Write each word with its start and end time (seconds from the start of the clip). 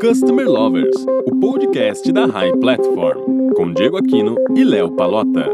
Customer 0.00 0.48
Lovers, 0.48 0.96
o 1.26 1.38
podcast 1.38 2.10
da 2.10 2.24
High 2.24 2.56
Platform, 2.56 3.52
com 3.54 3.70
Diego 3.70 3.98
Aquino 3.98 4.34
e 4.56 4.64
Léo 4.64 4.90
Palota. 4.92 5.46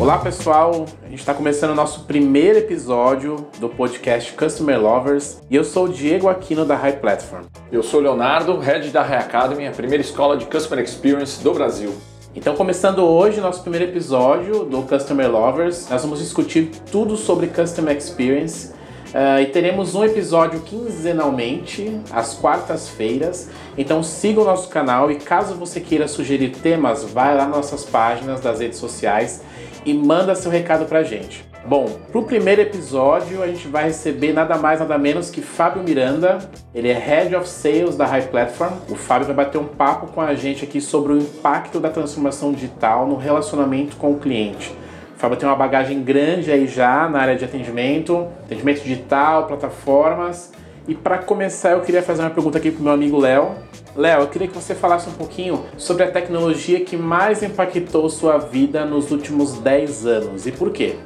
Olá 0.00 0.16
pessoal, 0.18 0.86
a 1.02 1.08
gente 1.10 1.18
está 1.18 1.34
começando 1.34 1.72
o 1.72 1.74
nosso 1.74 2.04
primeiro 2.04 2.58
episódio 2.58 3.46
do 3.58 3.68
podcast 3.68 4.32
Customer 4.32 4.80
Lovers 4.80 5.42
e 5.50 5.56
eu 5.56 5.62
sou 5.62 5.84
o 5.84 5.88
Diego 5.90 6.26
Aquino 6.26 6.64
da 6.64 6.74
High 6.74 7.00
Platform. 7.00 7.44
Eu 7.70 7.82
sou 7.82 8.00
o 8.00 8.02
Leonardo, 8.02 8.58
head 8.58 8.88
da 8.88 9.02
High 9.02 9.18
Academy, 9.18 9.66
a 9.66 9.72
primeira 9.72 10.02
escola 10.02 10.38
de 10.38 10.46
Customer 10.46 10.82
Experience 10.82 11.44
do 11.44 11.52
Brasil. 11.52 11.92
Então, 12.34 12.54
começando 12.54 13.00
hoje 13.00 13.40
nosso 13.40 13.60
primeiro 13.62 13.86
episódio 13.86 14.64
do 14.64 14.82
Customer 14.82 15.28
Lovers, 15.28 15.88
nós 15.90 16.02
vamos 16.02 16.20
discutir 16.20 16.70
tudo 16.90 17.16
sobre 17.16 17.48
Customer 17.48 17.96
Experience 17.96 18.68
uh, 19.08 19.40
e 19.42 19.46
teremos 19.46 19.96
um 19.96 20.04
episódio 20.04 20.60
quinzenalmente, 20.60 22.00
às 22.12 22.34
quartas-feiras. 22.34 23.50
Então, 23.76 24.00
siga 24.04 24.40
o 24.40 24.44
nosso 24.44 24.68
canal 24.68 25.10
e 25.10 25.16
caso 25.16 25.56
você 25.56 25.80
queira 25.80 26.06
sugerir 26.06 26.50
temas, 26.50 27.02
vai 27.02 27.36
lá 27.36 27.46
nas 27.46 27.56
nossas 27.56 27.84
páginas 27.84 28.40
das 28.40 28.60
redes 28.60 28.78
sociais 28.78 29.42
e 29.84 29.92
manda 29.92 30.32
seu 30.36 30.52
recado 30.52 30.84
pra 30.84 31.02
gente. 31.02 31.49
Bom, 31.66 31.98
pro 32.10 32.22
primeiro 32.22 32.62
episódio 32.62 33.42
a 33.42 33.46
gente 33.46 33.68
vai 33.68 33.84
receber 33.84 34.32
nada 34.32 34.56
mais 34.56 34.80
nada 34.80 34.96
menos 34.96 35.30
que 35.30 35.42
Fábio 35.42 35.82
Miranda. 35.82 36.38
Ele 36.74 36.88
é 36.88 36.94
Head 36.94 37.36
of 37.36 37.46
Sales 37.46 37.96
da 37.96 38.06
High 38.06 38.28
Platform. 38.28 38.72
O 38.88 38.94
Fábio 38.94 39.26
vai 39.26 39.36
bater 39.36 39.58
um 39.58 39.66
papo 39.66 40.06
com 40.06 40.22
a 40.22 40.34
gente 40.34 40.64
aqui 40.64 40.80
sobre 40.80 41.12
o 41.12 41.18
impacto 41.18 41.78
da 41.78 41.90
transformação 41.90 42.50
digital 42.52 43.06
no 43.06 43.16
relacionamento 43.16 43.96
com 43.96 44.10
o 44.10 44.18
cliente. 44.18 44.74
O 45.14 45.20
Fábio 45.20 45.36
tem 45.36 45.46
uma 45.46 45.54
bagagem 45.54 46.02
grande 46.02 46.50
aí 46.50 46.66
já 46.66 47.06
na 47.08 47.20
área 47.20 47.36
de 47.36 47.44
atendimento, 47.44 48.26
atendimento 48.44 48.82
digital, 48.82 49.46
plataformas. 49.46 50.52
E 50.88 50.94
para 50.94 51.18
começar, 51.18 51.72
eu 51.72 51.82
queria 51.82 52.02
fazer 52.02 52.22
uma 52.22 52.30
pergunta 52.30 52.56
aqui 52.56 52.70
pro 52.70 52.82
meu 52.82 52.92
amigo 52.92 53.18
Léo. 53.18 53.54
Léo, 53.94 54.22
eu 54.22 54.28
queria 54.28 54.48
que 54.48 54.54
você 54.54 54.74
falasse 54.74 55.10
um 55.10 55.12
pouquinho 55.12 55.66
sobre 55.76 56.04
a 56.04 56.10
tecnologia 56.10 56.80
que 56.80 56.96
mais 56.96 57.42
impactou 57.42 58.08
sua 58.08 58.38
vida 58.38 58.86
nos 58.86 59.10
últimos 59.10 59.58
10 59.58 60.06
anos 60.06 60.46
e 60.46 60.52
por 60.52 60.70
quê? 60.70 60.96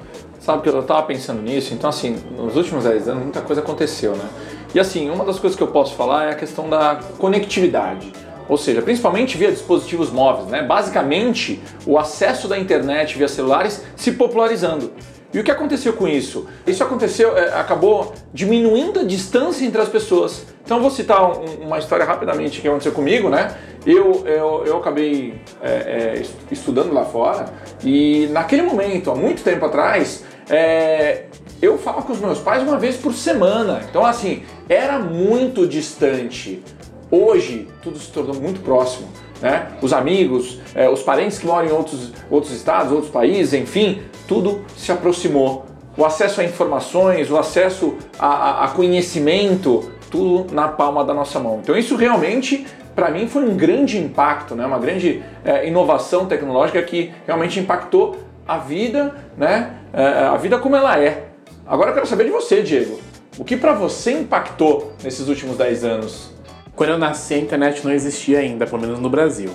Sabe 0.45 0.63
que 0.63 0.69
eu 0.69 0.79
estava 0.81 1.03
pensando 1.05 1.41
nisso, 1.41 1.73
então 1.73 1.89
assim, 1.89 2.23
nos 2.37 2.55
últimos 2.55 2.85
10 2.85 3.09
anos 3.09 3.23
muita 3.23 3.41
coisa 3.41 3.63
aconteceu, 3.63 4.15
né? 4.15 4.29
E 4.75 4.79
assim, 4.79 5.09
uma 5.09 5.25
das 5.25 5.39
coisas 5.39 5.57
que 5.57 5.63
eu 5.63 5.69
posso 5.69 5.95
falar 5.95 6.27
é 6.27 6.33
a 6.33 6.35
questão 6.35 6.69
da 6.69 7.01
conectividade. 7.17 8.13
Ou 8.47 8.59
seja, 8.59 8.83
principalmente 8.83 9.39
via 9.39 9.51
dispositivos 9.51 10.11
móveis, 10.11 10.49
né? 10.49 10.63
Basicamente, 10.63 11.63
o 11.87 11.99
acesso 11.99 12.47
da 12.47 12.59
internet 12.59 13.17
via 13.17 13.27
celulares 13.27 13.83
se 13.97 14.13
popularizando. 14.13 14.93
E 15.33 15.41
o 15.41 15.43
que 15.43 15.51
aconteceu 15.51 15.95
com 15.95 16.07
isso? 16.07 16.47
Isso 16.67 16.85
aconteceu, 16.85 17.37
é, 17.39 17.59
acabou 17.59 18.13
diminuindo 18.33 19.01
a 19.01 19.03
distância 19.03 19.65
entre 19.65 19.81
as 19.81 19.89
pessoas. 19.89 20.45
Então 20.63 20.79
vou 20.81 20.91
citar 20.91 21.25
um, 21.25 21.65
uma 21.65 21.79
história 21.79 22.05
rapidamente 22.05 22.61
que 22.61 22.69
aconteceu 22.69 22.93
comigo, 22.93 23.31
né? 23.31 23.57
Eu, 23.87 24.27
eu, 24.27 24.65
eu 24.67 24.77
acabei 24.77 25.41
é, 25.63 25.71
é, 25.71 26.23
estudando 26.53 26.93
lá 26.93 27.05
fora 27.05 27.47
e 27.83 28.29
naquele 28.31 28.63
momento, 28.63 29.11
há 29.11 29.15
muito 29.15 29.43
tempo 29.43 29.65
atrás, 29.65 30.25
é, 30.49 31.25
eu 31.61 31.79
falo 31.79 32.03
com 32.03 32.13
os 32.13 32.21
meus 32.21 32.39
pais 32.39 32.63
uma 32.63 32.79
vez 32.79 32.97
por 32.97 33.13
semana. 33.13 33.83
Então, 33.89 34.05
assim, 34.05 34.43
era 34.69 34.99
muito 34.99 35.67
distante. 35.67 36.63
Hoje, 37.11 37.69
tudo 37.83 37.99
se 37.99 38.11
tornou 38.11 38.35
muito 38.35 38.61
próximo. 38.61 39.09
Né? 39.41 39.69
Os 39.83 39.93
amigos, 39.93 40.59
é, 40.75 40.89
os 40.89 41.03
parentes 41.03 41.39
que 41.39 41.47
moram 41.47 41.69
em 41.69 41.73
outros, 41.73 42.13
outros 42.31 42.53
estados, 42.53 42.93
outros 42.93 43.11
países, 43.11 43.55
enfim, 43.55 44.03
tudo 44.27 44.65
se 44.77 44.91
aproximou. 44.91 45.67
O 45.97 46.05
acesso 46.05 46.41
a 46.41 46.45
informações, 46.45 47.31
o 47.31 47.37
acesso 47.37 47.97
a, 48.19 48.27
a, 48.27 48.65
a 48.65 48.69
conhecimento, 48.69 49.91
tudo 50.11 50.53
na 50.53 50.69
palma 50.69 51.05
da 51.05 51.15
nossa 51.15 51.39
mão. 51.39 51.61
Então, 51.63 51.77
isso 51.77 51.97
realmente 51.97 52.67
para 52.95 53.11
mim 53.11 53.27
foi 53.27 53.45
um 53.45 53.57
grande 53.57 53.99
impacto, 53.99 54.55
né? 54.55 54.65
uma 54.65 54.79
grande 54.79 55.23
é, 55.45 55.67
inovação 55.67 56.27
tecnológica 56.27 56.81
que 56.83 57.13
realmente 57.27 57.59
impactou 57.59 58.17
a 58.47 58.59
vida, 58.59 59.15
né? 59.37 59.77
É, 59.93 60.25
a 60.25 60.37
vida 60.37 60.59
como 60.59 60.77
ela 60.77 60.99
é. 60.99 61.29
Agora 61.67 61.91
eu 61.91 61.95
quero 61.95 62.07
saber 62.07 62.25
de 62.25 62.31
você, 62.31 62.63
Diego. 62.63 62.99
O 63.39 63.45
que 63.45 63.57
para 63.57 63.73
você 63.73 64.13
impactou 64.13 64.93
nesses 65.03 65.29
últimos 65.29 65.57
10 65.57 65.85
anos? 65.85 66.31
Quando 66.77 66.91
eu 66.91 66.99
nasci, 66.99 67.35
a 67.35 67.39
internet 67.39 67.85
não 67.85 67.93
existia 67.93 68.41
ainda, 68.41 68.67
pelo 68.67 68.81
menos 68.81 68.99
no 68.99 69.09
Brasil. 69.09 69.51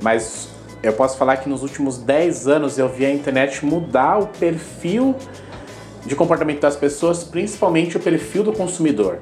Mas 0.00 0.48
eu 0.82 0.92
posso 0.92 1.18
falar 1.18 1.38
que 1.38 1.48
nos 1.48 1.62
últimos 1.62 1.98
10 1.98 2.46
anos 2.46 2.78
eu 2.78 2.88
vi 2.88 3.04
a 3.04 3.10
internet 3.10 3.64
mudar 3.64 4.18
o 4.18 4.26
perfil 4.26 5.14
de 6.06 6.14
comportamento 6.14 6.60
das 6.60 6.76
pessoas, 6.76 7.24
principalmente 7.24 7.96
o 7.96 8.00
perfil 8.00 8.42
do 8.42 8.52
consumidor. 8.52 9.18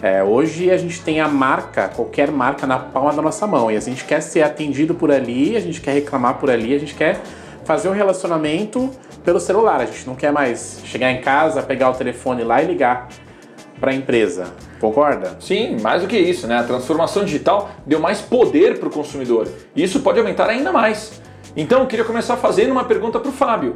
É, 0.00 0.22
hoje 0.22 0.70
a 0.70 0.76
gente 0.76 1.00
tem 1.00 1.20
a 1.20 1.28
marca, 1.28 1.88
qualquer 1.88 2.30
marca, 2.30 2.66
na 2.66 2.78
palma 2.78 3.12
da 3.12 3.22
nossa 3.22 3.46
mão 3.46 3.70
e 3.70 3.76
a 3.76 3.80
gente 3.80 4.04
quer 4.04 4.20
ser 4.20 4.42
atendido 4.42 4.94
por 4.94 5.12
ali, 5.12 5.56
a 5.56 5.60
gente 5.60 5.80
quer 5.80 5.92
reclamar 5.92 6.38
por 6.38 6.50
ali, 6.50 6.74
a 6.74 6.78
gente 6.78 6.94
quer 6.94 7.20
fazer 7.64 7.88
um 7.88 7.92
relacionamento 7.92 8.90
pelo 9.24 9.40
celular. 9.40 9.80
A 9.80 9.86
gente 9.86 10.06
não 10.06 10.14
quer 10.14 10.32
mais 10.32 10.80
chegar 10.84 11.10
em 11.10 11.20
casa, 11.20 11.62
pegar 11.62 11.90
o 11.90 11.94
telefone 11.94 12.44
lá 12.44 12.62
e 12.62 12.66
ligar 12.66 13.08
para 13.80 13.90
a 13.90 13.94
empresa. 13.94 14.46
Concorda? 14.80 15.36
Sim, 15.40 15.76
mais 15.80 16.02
do 16.02 16.08
que 16.08 16.16
isso, 16.16 16.46
né? 16.46 16.58
A 16.58 16.62
transformação 16.62 17.24
digital 17.24 17.70
deu 17.86 18.00
mais 18.00 18.20
poder 18.20 18.78
para 18.78 18.88
o 18.88 18.92
consumidor. 18.92 19.48
E 19.74 19.82
isso 19.82 20.00
pode 20.00 20.18
aumentar 20.18 20.48
ainda 20.48 20.72
mais. 20.72 21.20
Então, 21.56 21.80
eu 21.80 21.86
queria 21.86 22.04
começar 22.04 22.36
fazendo 22.36 22.70
uma 22.70 22.84
pergunta 22.84 23.18
para 23.18 23.28
o 23.28 23.32
Fábio. 23.32 23.74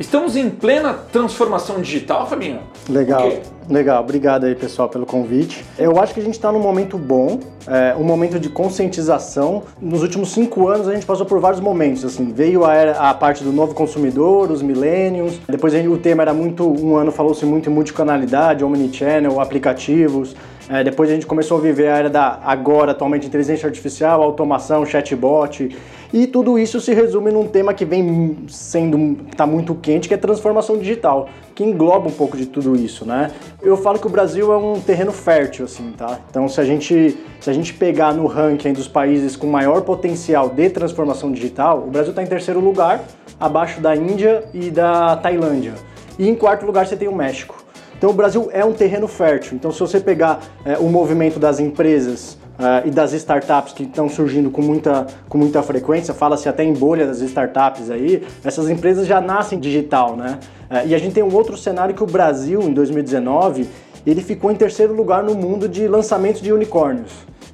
Estamos 0.00 0.36
em 0.36 0.48
plena 0.48 0.94
transformação 0.94 1.80
digital, 1.80 2.26
Fabinho? 2.26 2.60
Legal, 2.88 3.30
legal. 3.68 4.02
Obrigado 4.02 4.44
aí, 4.44 4.54
pessoal, 4.54 4.88
pelo 4.88 5.04
convite. 5.04 5.62
Eu 5.78 6.00
acho 6.00 6.14
que 6.14 6.20
a 6.20 6.22
gente 6.22 6.34
está 6.34 6.50
num 6.50 6.60
momento 6.60 6.96
bom, 6.96 7.38
é, 7.66 7.94
um 7.94 8.02
momento 8.02 8.40
de 8.40 8.48
conscientização. 8.48 9.64
Nos 9.80 10.02
últimos 10.02 10.32
cinco 10.32 10.66
anos, 10.66 10.88
a 10.88 10.94
gente 10.94 11.04
passou 11.04 11.26
por 11.26 11.38
vários 11.40 11.60
momentos. 11.60 12.06
Assim, 12.06 12.32
veio 12.32 12.64
a, 12.64 12.74
era, 12.74 13.10
a 13.10 13.12
parte 13.12 13.44
do 13.44 13.52
novo 13.52 13.74
consumidor, 13.74 14.50
os 14.50 14.62
millennials. 14.62 15.38
Depois 15.46 15.74
gente, 15.74 15.88
o 15.88 15.98
tema 15.98 16.22
era 16.22 16.32
muito, 16.32 16.66
um 16.66 16.96
ano 16.96 17.12
falou-se 17.12 17.44
muito 17.44 17.68
em 17.68 17.72
multicanalidade, 17.72 18.64
omnichannel, 18.64 19.40
aplicativos. 19.40 20.34
É, 20.68 20.82
depois 20.82 21.10
a 21.10 21.14
gente 21.14 21.26
começou 21.26 21.58
a 21.58 21.60
viver 21.60 21.88
a 21.88 21.98
era 21.98 22.10
da 22.10 22.40
agora, 22.42 22.92
atualmente, 22.92 23.26
inteligência 23.26 23.66
artificial, 23.66 24.22
automação, 24.22 24.86
chatbot. 24.86 25.76
E 26.12 26.26
tudo 26.26 26.58
isso 26.58 26.78
se 26.78 26.92
resume 26.92 27.30
num 27.30 27.46
tema 27.46 27.72
que 27.72 27.86
vem 27.86 28.44
sendo, 28.46 29.16
está 29.30 29.46
muito 29.46 29.74
quente, 29.74 30.08
que 30.08 30.14
é 30.14 30.16
transformação 30.18 30.76
digital, 30.76 31.30
que 31.54 31.64
engloba 31.64 32.08
um 32.08 32.12
pouco 32.12 32.36
de 32.36 32.44
tudo 32.44 32.76
isso, 32.76 33.06
né? 33.06 33.30
Eu 33.62 33.78
falo 33.78 33.98
que 33.98 34.06
o 34.06 34.10
Brasil 34.10 34.52
é 34.52 34.56
um 34.58 34.78
terreno 34.78 35.10
fértil, 35.10 35.64
assim, 35.64 35.90
tá? 35.92 36.20
Então, 36.28 36.46
se 36.48 36.60
a 36.60 36.64
gente, 36.64 37.16
se 37.40 37.48
a 37.48 37.52
gente 37.54 37.72
pegar 37.72 38.12
no 38.12 38.26
ranking 38.26 38.74
dos 38.74 38.86
países 38.86 39.36
com 39.36 39.46
maior 39.46 39.80
potencial 39.80 40.50
de 40.50 40.68
transformação 40.68 41.32
digital, 41.32 41.78
o 41.78 41.90
Brasil 41.90 42.10
está 42.10 42.22
em 42.22 42.26
terceiro 42.26 42.60
lugar, 42.60 43.02
abaixo 43.40 43.80
da 43.80 43.96
Índia 43.96 44.44
e 44.52 44.70
da 44.70 45.16
Tailândia. 45.16 45.72
E 46.18 46.28
em 46.28 46.34
quarto 46.34 46.66
lugar 46.66 46.86
você 46.86 46.94
tem 46.94 47.08
o 47.08 47.14
México. 47.14 47.64
Então 47.96 48.10
o 48.10 48.12
Brasil 48.12 48.50
é 48.52 48.64
um 48.64 48.72
terreno 48.72 49.08
fértil. 49.08 49.54
Então 49.54 49.70
se 49.70 49.80
você 49.80 49.98
pegar 49.98 50.40
é, 50.64 50.76
o 50.76 50.90
movimento 50.90 51.38
das 51.38 51.58
empresas 51.58 52.36
uh, 52.62 52.86
e 52.86 52.90
das 52.90 53.12
startups 53.12 53.72
que 53.72 53.82
estão 53.82 54.08
surgindo 54.08 54.50
com 54.50 54.62
muita, 54.62 55.06
com 55.28 55.36
muita 55.36 55.62
frequência, 55.62 56.14
fala-se 56.14 56.48
até 56.48 56.62
em 56.62 56.72
bolha 56.72 57.06
das 57.06 57.20
startups 57.20 57.90
aí, 57.90 58.22
essas 58.44 58.70
empresas 58.70 59.06
já 59.06 59.20
nascem 59.20 59.58
digital, 59.58 60.16
né? 60.16 60.38
Uh, 60.70 60.86
e 60.86 60.94
a 60.94 60.98
gente 60.98 61.12
tem 61.12 61.22
um 61.22 61.34
outro 61.34 61.56
cenário 61.56 61.94
que 61.94 62.02
o 62.02 62.06
Brasil, 62.06 62.62
em 62.62 62.72
2019, 62.72 63.68
ele 64.06 64.22
ficou 64.22 64.50
em 64.50 64.54
terceiro 64.54 64.94
lugar 64.94 65.22
no 65.22 65.34
mundo 65.34 65.68
de 65.68 65.86
lançamentos 65.88 66.40
de 66.40 66.52
unicórnios. 66.52 67.12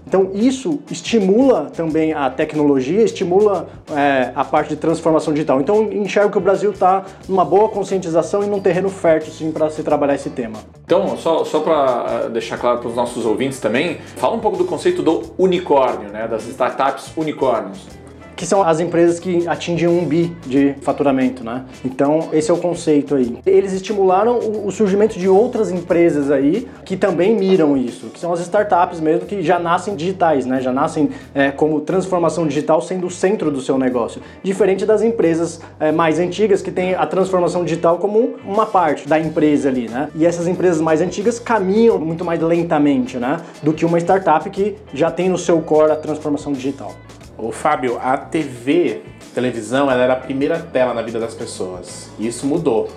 Então 0.08 0.30
isso 0.32 0.80
estimula 0.90 1.70
também 1.76 2.14
a 2.14 2.30
tecnologia, 2.30 3.02
estimula 3.02 3.68
é, 3.94 4.32
a 4.34 4.42
parte 4.42 4.70
de 4.70 4.76
transformação 4.76 5.34
digital. 5.34 5.60
Então 5.60 5.92
enxergo 5.92 6.32
que 6.32 6.38
o 6.38 6.40
Brasil 6.40 6.70
está 6.70 7.04
numa 7.28 7.44
boa 7.44 7.68
conscientização 7.68 8.42
e 8.42 8.46
num 8.46 8.58
terreno 8.58 8.88
fértil 8.88 9.30
sim 9.30 9.52
para 9.52 9.68
se 9.68 9.82
trabalhar 9.82 10.14
esse 10.14 10.30
tema. 10.30 10.60
Então, 10.86 11.14
só, 11.18 11.44
só 11.44 11.60
para 11.60 12.24
é, 12.24 12.28
deixar 12.30 12.56
claro 12.56 12.78
para 12.78 12.88
os 12.88 12.96
nossos 12.96 13.26
ouvintes 13.26 13.60
também, 13.60 13.98
fala 14.16 14.34
um 14.34 14.40
pouco 14.40 14.56
do 14.56 14.64
conceito 14.64 15.02
do 15.02 15.24
unicórnio, 15.36 16.08
né, 16.08 16.26
das 16.26 16.48
startups 16.48 17.12
unicórnios 17.14 17.98
que 18.38 18.46
são 18.46 18.62
as 18.62 18.78
empresas 18.78 19.18
que 19.18 19.48
atingem 19.48 19.88
um 19.88 20.04
bi 20.04 20.32
de 20.46 20.76
faturamento, 20.82 21.42
né? 21.42 21.64
Então, 21.84 22.28
esse 22.32 22.48
é 22.48 22.54
o 22.54 22.56
conceito 22.56 23.16
aí. 23.16 23.36
Eles 23.44 23.72
estimularam 23.72 24.38
o 24.64 24.70
surgimento 24.70 25.18
de 25.18 25.28
outras 25.28 25.72
empresas 25.72 26.30
aí 26.30 26.68
que 26.84 26.96
também 26.96 27.34
miram 27.34 27.76
isso, 27.76 28.06
que 28.06 28.20
são 28.20 28.32
as 28.32 28.38
startups 28.40 29.00
mesmo, 29.00 29.26
que 29.26 29.42
já 29.42 29.58
nascem 29.58 29.96
digitais, 29.96 30.46
né? 30.46 30.60
Já 30.60 30.72
nascem 30.72 31.10
é, 31.34 31.50
como 31.50 31.80
transformação 31.80 32.46
digital 32.46 32.80
sendo 32.80 33.08
o 33.08 33.10
centro 33.10 33.50
do 33.50 33.60
seu 33.60 33.76
negócio. 33.76 34.22
Diferente 34.40 34.86
das 34.86 35.02
empresas 35.02 35.60
é, 35.80 35.90
mais 35.90 36.20
antigas 36.20 36.62
que 36.62 36.70
têm 36.70 36.94
a 36.94 37.06
transformação 37.06 37.64
digital 37.64 37.98
como 37.98 38.36
uma 38.44 38.66
parte 38.66 39.08
da 39.08 39.18
empresa 39.18 39.68
ali, 39.68 39.88
né? 39.88 40.10
E 40.14 40.24
essas 40.24 40.46
empresas 40.46 40.80
mais 40.80 41.00
antigas 41.00 41.40
caminham 41.40 41.98
muito 41.98 42.24
mais 42.24 42.40
lentamente, 42.40 43.16
né? 43.16 43.38
Do 43.64 43.72
que 43.72 43.84
uma 43.84 43.98
startup 43.98 44.48
que 44.48 44.76
já 44.94 45.10
tem 45.10 45.28
no 45.28 45.36
seu 45.36 45.60
core 45.60 45.90
a 45.90 45.96
transformação 45.96 46.52
digital. 46.52 46.94
Ô 47.40 47.52
Fábio, 47.52 48.00
a 48.02 48.16
TV, 48.16 49.02
televisão, 49.32 49.88
ela 49.88 50.02
era 50.02 50.14
a 50.14 50.16
primeira 50.16 50.58
tela 50.58 50.92
na 50.92 51.02
vida 51.02 51.20
das 51.20 51.34
pessoas. 51.34 52.10
E 52.18 52.26
isso 52.26 52.44
mudou. 52.44 52.88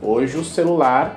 Hoje 0.00 0.38
o 0.38 0.44
celular 0.44 1.14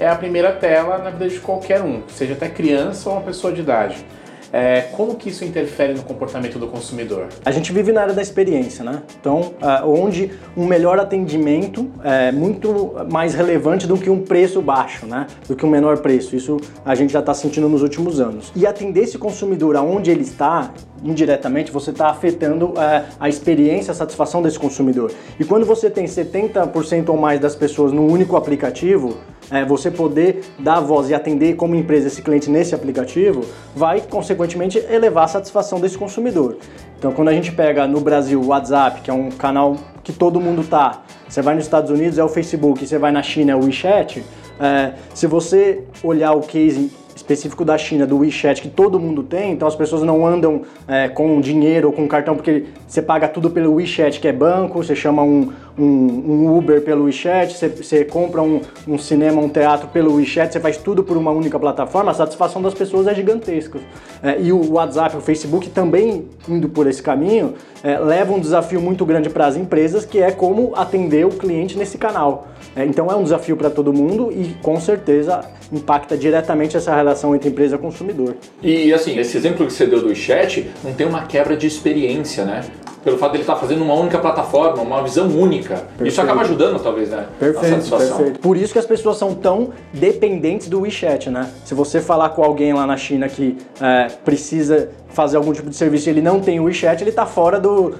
é 0.00 0.08
a 0.08 0.16
primeira 0.16 0.50
tela 0.50 0.98
na 0.98 1.10
vida 1.10 1.28
de 1.28 1.38
qualquer 1.38 1.80
um, 1.82 2.02
seja 2.08 2.32
até 2.32 2.48
criança 2.48 3.08
ou 3.08 3.14
uma 3.14 3.22
pessoa 3.22 3.52
de 3.52 3.60
idade. 3.60 4.04
É, 4.52 4.82
como 4.92 5.14
que 5.16 5.28
isso 5.28 5.44
interfere 5.44 5.94
no 5.94 6.02
comportamento 6.02 6.58
do 6.58 6.66
consumidor? 6.66 7.28
A 7.44 7.50
gente 7.50 7.72
vive 7.72 7.92
na 7.92 8.02
área 8.02 8.14
da 8.14 8.22
experiência, 8.22 8.84
né? 8.84 9.02
Então, 9.20 9.54
onde 9.84 10.30
um 10.56 10.66
melhor 10.66 10.98
atendimento 10.98 11.90
é 12.02 12.32
muito 12.32 12.94
mais 13.10 13.34
relevante 13.34 13.86
do 13.86 13.96
que 13.96 14.08
um 14.08 14.22
preço 14.22 14.60
baixo, 14.62 15.06
né? 15.06 15.26
Do 15.48 15.56
que 15.56 15.64
um 15.64 15.70
menor 15.70 15.98
preço. 15.98 16.36
Isso 16.36 16.56
a 16.84 16.94
gente 16.94 17.12
já 17.12 17.20
está 17.20 17.34
sentindo 17.34 17.68
nos 17.68 17.82
últimos 17.82 18.20
anos. 18.20 18.52
E 18.54 18.66
atender 18.66 19.02
esse 19.02 19.18
consumidor 19.18 19.76
aonde 19.76 20.10
ele 20.10 20.22
está, 20.22 20.72
indiretamente, 21.02 21.70
você 21.70 21.90
está 21.90 22.08
afetando 22.08 22.66
uh, 22.66 23.04
a 23.18 23.28
experiência, 23.28 23.92
a 23.92 23.94
satisfação 23.94 24.42
desse 24.42 24.58
consumidor. 24.58 25.12
E 25.38 25.44
quando 25.44 25.66
você 25.66 25.90
tem 25.90 26.04
70% 26.04 27.08
ou 27.08 27.16
mais 27.16 27.40
das 27.40 27.54
pessoas 27.54 27.92
no 27.92 28.06
único 28.06 28.36
aplicativo, 28.36 29.16
é, 29.50 29.64
você 29.64 29.90
poder 29.90 30.42
dar 30.58 30.80
voz 30.80 31.10
e 31.10 31.14
atender 31.14 31.54
como 31.56 31.74
empresa 31.74 32.08
esse 32.08 32.22
cliente 32.22 32.50
nesse 32.50 32.74
aplicativo, 32.74 33.44
vai 33.74 34.00
consequentemente 34.00 34.78
elevar 34.90 35.24
a 35.24 35.28
satisfação 35.28 35.80
desse 35.80 35.96
consumidor. 35.96 36.56
Então, 36.98 37.12
quando 37.12 37.28
a 37.28 37.32
gente 37.32 37.52
pega 37.52 37.86
no 37.86 38.00
Brasil 38.00 38.40
o 38.40 38.46
WhatsApp, 38.48 39.02
que 39.02 39.10
é 39.10 39.14
um 39.14 39.30
canal 39.30 39.76
que 40.02 40.12
todo 40.12 40.40
mundo 40.40 40.64
tá, 40.64 41.02
você 41.28 41.42
vai 41.42 41.54
nos 41.54 41.64
Estados 41.64 41.90
Unidos 41.90 42.18
é 42.18 42.24
o 42.24 42.28
Facebook, 42.28 42.86
você 42.86 42.98
vai 42.98 43.12
na 43.12 43.22
China 43.22 43.52
é 43.52 43.56
o 43.56 43.64
WeChat, 43.64 44.24
é, 44.58 44.92
se 45.14 45.26
você 45.26 45.82
olhar 46.02 46.32
o 46.32 46.40
case 46.40 46.90
específico 47.14 47.64
da 47.64 47.76
China, 47.78 48.06
do 48.06 48.18
WeChat, 48.18 48.60
que 48.60 48.68
todo 48.68 49.00
mundo 49.00 49.22
tem, 49.22 49.52
então 49.52 49.66
as 49.66 49.74
pessoas 49.74 50.02
não 50.02 50.26
andam 50.26 50.62
é, 50.86 51.08
com 51.08 51.40
dinheiro 51.40 51.88
ou 51.88 51.92
com 51.92 52.06
cartão, 52.06 52.36
porque 52.36 52.66
você 52.86 53.02
paga 53.02 53.26
tudo 53.26 53.50
pelo 53.50 53.74
WeChat, 53.74 54.20
que 54.20 54.28
é 54.28 54.32
banco, 54.32 54.82
você 54.82 54.94
chama 54.94 55.22
um, 55.22 55.50
um, 55.78 55.84
um 55.84 56.56
Uber 56.56 56.82
pelo 56.82 57.04
WeChat, 57.04 57.56
você, 57.56 57.68
você 57.68 58.04
compra 58.04 58.42
um, 58.42 58.60
um, 58.86 58.98
cinema, 58.98 59.40
um 59.40 59.48
teatro 59.48 59.88
pelo 59.88 60.14
WeChat, 60.14 60.52
você 60.52 60.60
faz 60.60 60.76
tudo 60.76 61.04
por 61.04 61.16
uma 61.16 61.30
única 61.30 61.58
plataforma, 61.58 62.10
a 62.10 62.14
satisfação 62.14 62.62
das 62.62 62.74
pessoas 62.74 63.06
é 63.06 63.14
gigantesca. 63.14 63.78
É, 64.22 64.40
e 64.40 64.52
o 64.52 64.72
WhatsApp, 64.72 65.16
o 65.16 65.20
Facebook 65.20 65.68
também 65.70 66.24
indo 66.48 66.68
por 66.68 66.86
esse 66.86 67.02
caminho, 67.02 67.54
é, 67.82 67.98
leva 67.98 68.32
um 68.32 68.40
desafio 68.40 68.80
muito 68.80 69.04
grande 69.04 69.28
para 69.28 69.46
as 69.46 69.56
empresas, 69.56 70.04
que 70.04 70.18
é 70.18 70.30
como 70.30 70.72
atender 70.74 71.26
o 71.26 71.30
cliente 71.30 71.76
nesse 71.76 71.98
canal. 71.98 72.48
É, 72.74 72.84
então 72.84 73.10
é 73.10 73.16
um 73.16 73.22
desafio 73.22 73.56
para 73.56 73.70
todo 73.70 73.92
mundo 73.92 74.32
e 74.32 74.54
com 74.62 74.80
certeza 74.80 75.44
impacta 75.72 76.16
diretamente 76.16 76.76
essa 76.76 76.94
relação 76.94 77.34
entre 77.34 77.48
empresa 77.48 77.76
e 77.76 77.78
consumidor. 77.78 78.34
E 78.62 78.92
assim, 78.92 79.18
esse 79.18 79.36
exemplo 79.36 79.66
que 79.66 79.72
você 79.72 79.86
deu 79.86 80.00
do 80.00 80.14
chat 80.14 80.68
não 80.82 80.92
tem 80.92 81.06
uma 81.06 81.26
quebra 81.26 81.56
de 81.56 81.66
experiência, 81.66 82.44
né? 82.44 82.64
Pelo 83.06 83.18
fato 83.18 83.30
de 83.30 83.36
ele 83.36 83.42
estar 83.44 83.54
tá 83.54 83.60
fazendo 83.60 83.84
uma 83.84 83.94
única 83.94 84.18
plataforma, 84.18 84.82
uma 84.82 85.00
visão 85.00 85.28
única. 85.28 85.76
Perfeito. 85.76 86.06
Isso 86.08 86.20
acaba 86.20 86.40
ajudando, 86.40 86.82
talvez, 86.82 87.10
né? 87.10 87.24
Perfeito, 87.38 87.88
perfeito. 87.88 88.40
Por 88.40 88.56
isso 88.56 88.72
que 88.72 88.80
as 88.80 88.84
pessoas 88.84 89.16
são 89.16 89.32
tão 89.32 89.70
dependentes 89.92 90.68
do 90.68 90.80
WeChat, 90.80 91.30
né? 91.30 91.48
Se 91.64 91.72
você 91.72 92.00
falar 92.00 92.30
com 92.30 92.42
alguém 92.42 92.72
lá 92.72 92.84
na 92.84 92.96
China 92.96 93.28
que 93.28 93.56
é, 93.80 94.08
precisa 94.24 94.90
fazer 95.10 95.36
algum 95.36 95.52
tipo 95.52 95.70
de 95.70 95.76
serviço 95.76 96.08
e 96.08 96.10
ele 96.10 96.20
não 96.20 96.40
tem 96.40 96.58
o 96.58 96.64
WeChat, 96.64 97.00
ele 97.00 97.10
está 97.10 97.24
fora 97.24 97.60
do, 97.60 97.94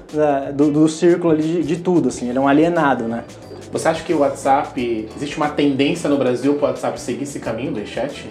do, 0.52 0.72
do, 0.72 0.88
círculo 0.88 1.36
de, 1.36 1.62
de 1.62 1.76
tudo, 1.76 2.08
assim. 2.08 2.28
Ele 2.28 2.38
é 2.38 2.40
um 2.40 2.48
alienado, 2.48 3.04
né? 3.04 3.22
Você 3.70 3.86
acha 3.86 4.02
que 4.02 4.12
o 4.12 4.18
WhatsApp, 4.18 5.08
existe 5.16 5.36
uma 5.36 5.50
tendência 5.50 6.10
no 6.10 6.18
Brasil 6.18 6.54
para 6.54 6.64
o 6.64 6.68
WhatsApp 6.70 7.00
seguir 7.00 7.22
esse 7.22 7.38
caminho 7.38 7.70
do 7.70 7.86
chat? 7.86 8.28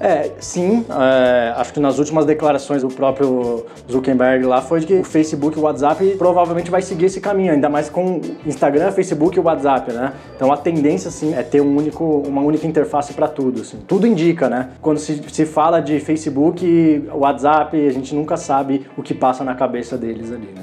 É, 0.00 0.30
sim. 0.40 0.86
É, 0.88 1.52
acho 1.56 1.74
que 1.74 1.78
nas 1.78 1.98
últimas 1.98 2.24
declarações 2.24 2.80
do 2.80 2.88
próprio 2.88 3.66
Zuckerberg 3.90 4.46
lá 4.46 4.62
foi 4.62 4.80
de 4.80 4.86
que 4.86 4.94
o 4.94 5.04
Facebook 5.04 5.58
e 5.58 5.60
o 5.60 5.64
WhatsApp 5.64 6.16
provavelmente 6.16 6.70
vai 6.70 6.80
seguir 6.80 7.04
esse 7.04 7.20
caminho, 7.20 7.52
ainda 7.52 7.68
mais 7.68 7.90
com 7.90 8.18
Instagram, 8.46 8.90
Facebook 8.92 9.36
e 9.36 9.40
o 9.40 9.44
WhatsApp, 9.44 9.92
né? 9.92 10.14
Então 10.34 10.50
a 10.50 10.56
tendência, 10.56 11.10
sim, 11.10 11.34
é 11.34 11.42
ter 11.42 11.60
um 11.60 11.76
único, 11.76 12.22
uma 12.26 12.40
única 12.40 12.66
interface 12.66 13.12
para 13.12 13.28
tudo. 13.28 13.60
Assim. 13.60 13.78
Tudo 13.86 14.06
indica, 14.06 14.48
né? 14.48 14.70
Quando 14.80 14.98
se, 14.98 15.22
se 15.30 15.44
fala 15.44 15.80
de 15.80 16.00
Facebook 16.00 16.64
e 16.64 17.06
WhatsApp, 17.12 17.86
a 17.86 17.92
gente 17.92 18.14
nunca 18.14 18.38
sabe 18.38 18.86
o 18.96 19.02
que 19.02 19.12
passa 19.12 19.44
na 19.44 19.54
cabeça 19.54 19.98
deles 19.98 20.32
ali, 20.32 20.48
né? 20.56 20.62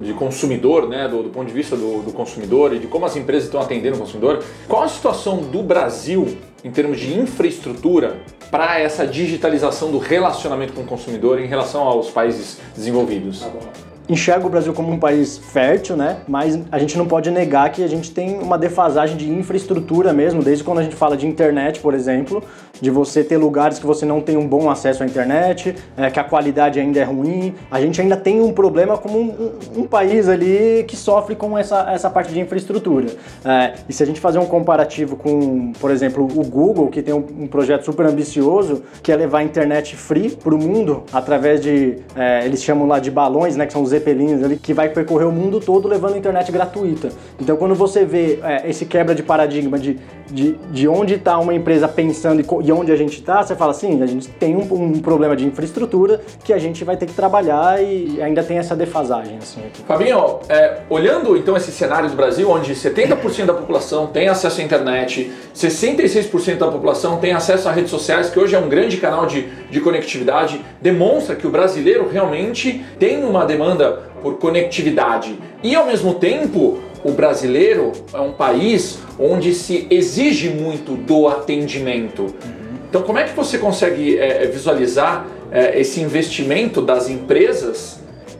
De 0.00 0.12
consumidor, 0.12 0.88
né, 0.88 1.08
do, 1.08 1.24
do 1.24 1.30
ponto 1.30 1.48
de 1.48 1.52
vista 1.52 1.76
do, 1.76 2.02
do, 2.02 2.12
consumidor 2.12 2.72
e 2.72 2.78
de 2.78 2.86
como 2.86 3.04
as 3.04 3.16
empresas 3.16 3.44
estão 3.44 3.60
atendendo 3.60 3.96
o 3.96 4.00
consumidor, 4.00 4.44
qual 4.68 4.84
a 4.84 4.88
situação 4.88 5.38
do 5.38 5.62
Brasil 5.62 6.38
em 6.62 6.70
termos 6.70 7.00
de 7.00 7.18
infraestrutura 7.18 8.20
para 8.50 8.78
essa 8.78 9.06
digitalização 9.06 9.90
do 9.90 9.98
relacionamento 9.98 10.72
com 10.72 10.82
o 10.82 10.86
consumidor 10.86 11.40
em 11.40 11.46
relação 11.46 11.82
aos 11.82 12.10
países 12.10 12.60
desenvolvidos? 12.76 13.40
Tá 13.40 13.87
enxergo 14.08 14.46
o 14.46 14.50
Brasil 14.50 14.72
como 14.72 14.90
um 14.90 14.98
país 14.98 15.38
fértil, 15.38 15.96
né? 15.96 16.18
Mas 16.26 16.58
a 16.72 16.78
gente 16.78 16.96
não 16.96 17.06
pode 17.06 17.30
negar 17.30 17.70
que 17.70 17.82
a 17.82 17.88
gente 17.88 18.10
tem 18.10 18.38
uma 18.38 18.56
defasagem 18.56 19.16
de 19.16 19.30
infraestrutura 19.30 20.12
mesmo, 20.12 20.42
desde 20.42 20.64
quando 20.64 20.78
a 20.78 20.82
gente 20.82 20.96
fala 20.96 21.16
de 21.16 21.26
internet, 21.26 21.80
por 21.80 21.94
exemplo, 21.94 22.42
de 22.80 22.90
você 22.90 23.22
ter 23.22 23.36
lugares 23.36 23.78
que 23.78 23.86
você 23.86 24.06
não 24.06 24.20
tem 24.20 24.36
um 24.36 24.46
bom 24.46 24.70
acesso 24.70 25.02
à 25.02 25.06
internet, 25.06 25.74
é, 25.96 26.10
que 26.10 26.18
a 26.18 26.24
qualidade 26.24 26.80
ainda 26.80 27.00
é 27.00 27.04
ruim. 27.04 27.54
A 27.70 27.80
gente 27.80 28.00
ainda 28.00 28.16
tem 28.16 28.40
um 28.40 28.52
problema 28.52 28.96
como 28.96 29.18
um, 29.18 29.52
um, 29.76 29.82
um 29.82 29.86
país 29.86 30.28
ali 30.28 30.84
que 30.86 30.96
sofre 30.96 31.34
com 31.34 31.58
essa, 31.58 31.90
essa 31.90 32.08
parte 32.08 32.32
de 32.32 32.40
infraestrutura. 32.40 33.08
É, 33.44 33.74
e 33.88 33.92
se 33.92 34.02
a 34.02 34.06
gente 34.06 34.20
fazer 34.20 34.38
um 34.38 34.46
comparativo 34.46 35.16
com, 35.16 35.72
por 35.80 35.90
exemplo, 35.90 36.24
o 36.24 36.44
Google, 36.44 36.88
que 36.88 37.02
tem 37.02 37.14
um, 37.14 37.24
um 37.40 37.46
projeto 37.46 37.84
super 37.84 38.06
ambicioso, 38.06 38.82
que 39.02 39.12
é 39.12 39.16
levar 39.16 39.40
a 39.40 39.42
internet 39.42 39.96
free 39.96 40.30
para 40.30 40.54
o 40.54 40.58
mundo 40.58 41.02
através 41.12 41.60
de, 41.60 41.98
é, 42.16 42.44
eles 42.44 42.62
chamam 42.62 42.86
lá 42.86 42.98
de 42.98 43.10
balões, 43.10 43.56
né, 43.56 43.66
que 43.66 43.72
são 43.72 43.82
os 43.82 43.92
zeppelins 43.98 44.42
ali, 44.42 44.56
que 44.56 44.72
vai 44.72 44.88
percorrer 44.88 45.26
o 45.26 45.32
mundo 45.32 45.60
todo 45.60 45.88
levando 45.88 46.16
internet 46.16 46.50
gratuita. 46.50 47.10
Então, 47.40 47.56
quando 47.56 47.74
você 47.74 48.04
vê 48.04 48.38
é, 48.42 48.68
esse 48.68 48.86
quebra 48.86 49.14
de 49.14 49.22
paradigma 49.22 49.78
de, 49.78 49.98
de, 50.30 50.52
de 50.70 50.88
onde 50.88 51.14
está 51.14 51.38
uma 51.38 51.54
empresa 51.54 51.88
pensando 51.88 52.40
e, 52.40 52.66
e 52.66 52.72
onde 52.72 52.92
a 52.92 52.96
gente 52.96 53.18
está, 53.18 53.42
você 53.42 53.54
fala 53.54 53.72
assim, 53.72 54.02
a 54.02 54.06
gente 54.06 54.28
tem 54.28 54.56
um, 54.56 54.62
um, 54.72 55.00
problema 55.00 55.36
de 55.36 55.46
infraestrutura 55.46 56.20
que 56.44 56.52
a 56.52 56.58
gente 56.58 56.84
vai 56.84 56.96
ter 56.96 57.06
que 57.06 57.12
trabalhar 57.12 57.82
e 57.82 58.20
ainda 58.22 58.42
tem 58.42 58.58
essa 58.58 58.74
defasagem. 58.74 59.38
Assim, 59.38 59.60
aqui. 59.60 59.82
Fabinho, 59.82 60.40
é, 60.48 60.78
olhando 60.88 61.36
então 61.36 61.56
esse 61.56 61.70
cenário 61.70 62.08
do 62.08 62.16
Brasil, 62.16 62.50
onde 62.50 62.72
70% 62.74 63.46
da 63.46 63.54
população 63.54 64.06
tem 64.06 64.28
acesso 64.28 64.60
à 64.60 64.64
internet, 64.64 65.30
66% 65.54 66.56
da 66.56 66.68
população 66.68 67.18
tem 67.18 67.32
acesso 67.32 67.68
a 67.68 67.72
redes 67.72 67.90
sociais, 67.90 68.30
que 68.30 68.38
hoje 68.38 68.54
é 68.54 68.58
um 68.58 68.68
grande 68.68 68.96
canal 68.98 69.26
de, 69.26 69.48
de 69.70 69.80
conectividade, 69.80 70.60
demonstra 70.80 71.34
que 71.34 71.46
o 71.46 71.50
brasileiro 71.50 72.08
realmente 72.08 72.84
tem 72.98 73.24
uma 73.24 73.44
demanda 73.44 73.87
por 74.22 74.38
conectividade. 74.38 75.38
E 75.62 75.74
ao 75.74 75.86
mesmo 75.86 76.14
tempo, 76.14 76.78
o 77.04 77.12
brasileiro 77.12 77.92
é 78.12 78.20
um 78.20 78.32
país 78.32 78.98
onde 79.18 79.54
se 79.54 79.86
exige 79.90 80.48
muito 80.50 80.94
do 80.94 81.28
atendimento. 81.28 82.22
Uhum. 82.22 82.78
Então, 82.88 83.02
como 83.02 83.18
é 83.18 83.24
que 83.24 83.34
você 83.34 83.58
consegue 83.58 84.18
é, 84.18 84.46
visualizar 84.46 85.26
é, 85.50 85.78
esse 85.80 86.00
investimento 86.00 86.80
das 86.80 87.08
empresas 87.08 87.98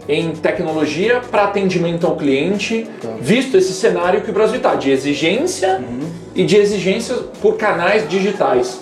em 0.08 0.32
tecnologia 0.32 1.20
para 1.30 1.44
atendimento 1.44 2.06
ao 2.06 2.16
cliente, 2.16 2.88
tá. 3.00 3.10
visto 3.20 3.58
esse 3.58 3.74
cenário 3.74 4.22
que 4.22 4.30
o 4.30 4.32
Brasil 4.32 4.56
está, 4.56 4.74
de 4.74 4.90
exigência 4.90 5.82
uhum. 5.86 6.08
e 6.34 6.44
de 6.44 6.56
exigências 6.56 7.18
por 7.42 7.58
canais 7.58 8.08
digitais? 8.08 8.80